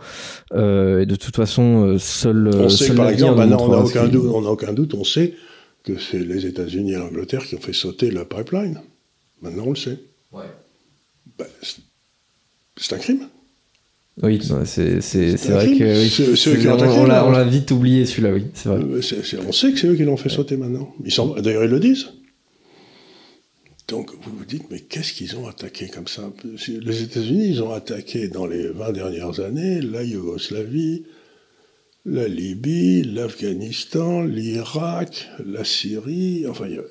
[0.54, 2.50] Euh, et de toute façon, euh, seul.
[2.54, 4.94] On euh, sait seul que par exemple, on n'a aucun, doute, on n'a aucun doute,
[4.94, 5.34] on sait
[5.82, 8.80] que c'est les États-Unis et l'Angleterre qui ont fait sauter le pipeline.
[9.42, 9.98] Maintenant on le sait.
[10.32, 10.44] Ouais.
[11.62, 11.80] C'est-
[12.76, 13.26] c'est un crime.
[14.22, 15.84] Oui, c'est vrai que.
[16.52, 16.62] oui.
[17.26, 18.78] On l'a vite oublié celui-là, oui, c'est vrai.
[18.80, 19.00] Euh,
[19.48, 20.94] on sait que c'est eux qui l'ont fait sauter maintenant.
[21.40, 22.08] D'ailleurs, ils le disent.
[23.88, 26.30] Donc, vous vous dites, mais qu'est-ce qu'ils ont attaqué comme ça?
[26.68, 31.04] Les États-Unis, ils ont attaqué dans les 20 dernières années la Yougoslavie,
[32.06, 36.46] la Libye, l'Afghanistan, l'Irak, la Syrie.
[36.48, 36.82] Enfin, il y a-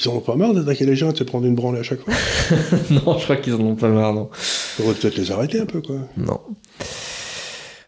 [0.00, 1.82] ils en ont pas marre d'attaquer les gens et de se prendre une branlée à
[1.82, 2.14] chaque fois.
[2.90, 4.28] non, je crois qu'ils en ont pas marre, non.
[4.32, 5.96] Il faudrait peut-être les arrêter un peu, quoi.
[6.16, 6.38] Non.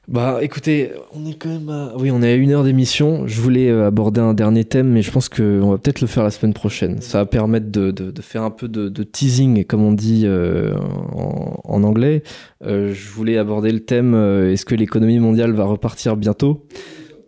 [0.09, 1.93] Bah écoutez, on est quand même à...
[1.97, 3.29] Oui, on est à une heure d'émission.
[3.29, 6.25] Je voulais euh, aborder un dernier thème, mais je pense qu'on va peut-être le faire
[6.25, 7.01] la semaine prochaine.
[7.01, 10.23] Ça va permettre de, de- de faire un peu de, de teasing, comme on dit
[10.25, 10.75] euh,
[11.13, 12.25] en, en anglais.
[12.67, 16.67] Euh, je voulais aborder le thème euh, est-ce que l'économie mondiale va repartir bientôt?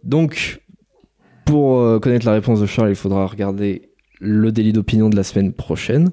[0.02, 0.60] Donc,
[1.44, 3.90] pour connaître la réponse de Charles, il faudra regarder
[4.22, 6.10] le délit d'opinion de la semaine prochaine.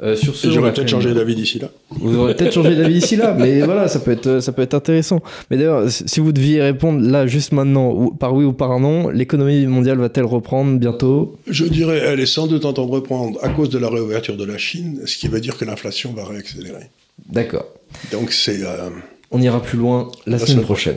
[0.00, 1.70] Euh, sur ce, J'aurais peut-être changé d'avis d'ici là.
[1.90, 4.74] vous aurez peut-être changé d'avis d'ici là, mais voilà, ça peut être, ça peut être
[4.74, 5.20] intéressant.
[5.50, 9.08] Mais d'ailleurs, si vous deviez répondre là, juste maintenant, ou, par oui ou par non,
[9.08, 11.36] l'économie mondiale va-t-elle reprendre bientôt?
[11.48, 14.36] Je dirais, elle est sans doute en train de reprendre à cause de la réouverture
[14.36, 16.90] de la Chine, ce qui veut dire que l'inflation va réaccélérer.
[17.28, 17.66] D'accord.
[18.12, 18.62] Donc c'est...
[18.62, 18.90] euh,
[19.32, 20.96] On ira plus loin la, La semaine semaine prochaine.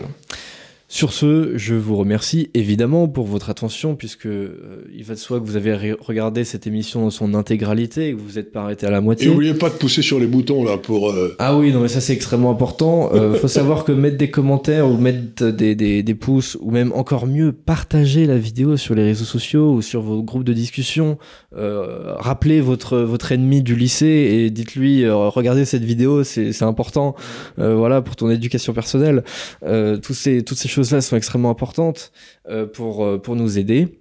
[0.93, 5.39] Sur ce, je vous remercie évidemment pour votre attention, puisque euh, il va de soi
[5.39, 8.51] que vous avez re- regardé cette émission dans son intégralité et que vous vous êtes
[8.51, 9.29] pas arrêté à la Et moitié.
[9.29, 11.09] n'oubliez pas de pousser sur les boutons là pour...
[11.11, 13.09] euh, Ah oui, non mais ça c'est extrêmement important.
[13.13, 16.91] Euh, faut savoir que mettre des commentaires ou mettre des, des, des pouces ou même
[16.91, 21.17] encore mieux partager la vidéo sur les réseaux sociaux ou sur vos groupes de discussion.
[21.55, 27.15] Rappelez votre votre ennemi du lycée et dites-lui regardez cette vidéo, c'est important.
[27.57, 29.23] Voilà pour ton éducation personnelle.
[29.61, 32.11] Tous ces toutes ces choses là sont extrêmement importantes
[32.49, 34.00] euh, euh, pour nous aider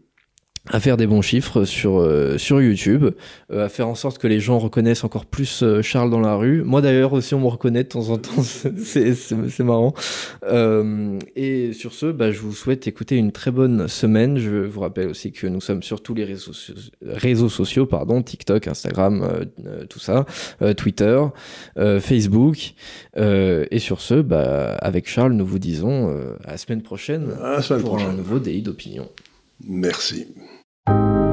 [0.68, 3.06] à faire des bons chiffres sur, euh, sur YouTube,
[3.50, 6.34] euh, à faire en sorte que les gens reconnaissent encore plus euh, Charles dans la
[6.36, 6.62] rue.
[6.62, 9.94] Moi d'ailleurs aussi on me reconnaît de temps en temps, c'est marrant.
[11.34, 14.38] Et sur ce, bah, je vous souhaite écouter une très bonne semaine.
[14.38, 18.22] Je vous rappelle aussi que nous sommes sur tous les réseaux, so- réseaux sociaux, pardon,
[18.22, 19.46] TikTok, Instagram,
[19.88, 20.26] tout ça,
[20.76, 21.20] Twitter,
[22.00, 22.74] Facebook.
[23.16, 26.10] Et sur ce, bah, avec Charles, nous vous disons
[26.44, 29.08] à la semaine prochaine à la semaine pour un nouveau délit d'opinion.
[29.66, 30.26] Merci.
[30.88, 31.29] you.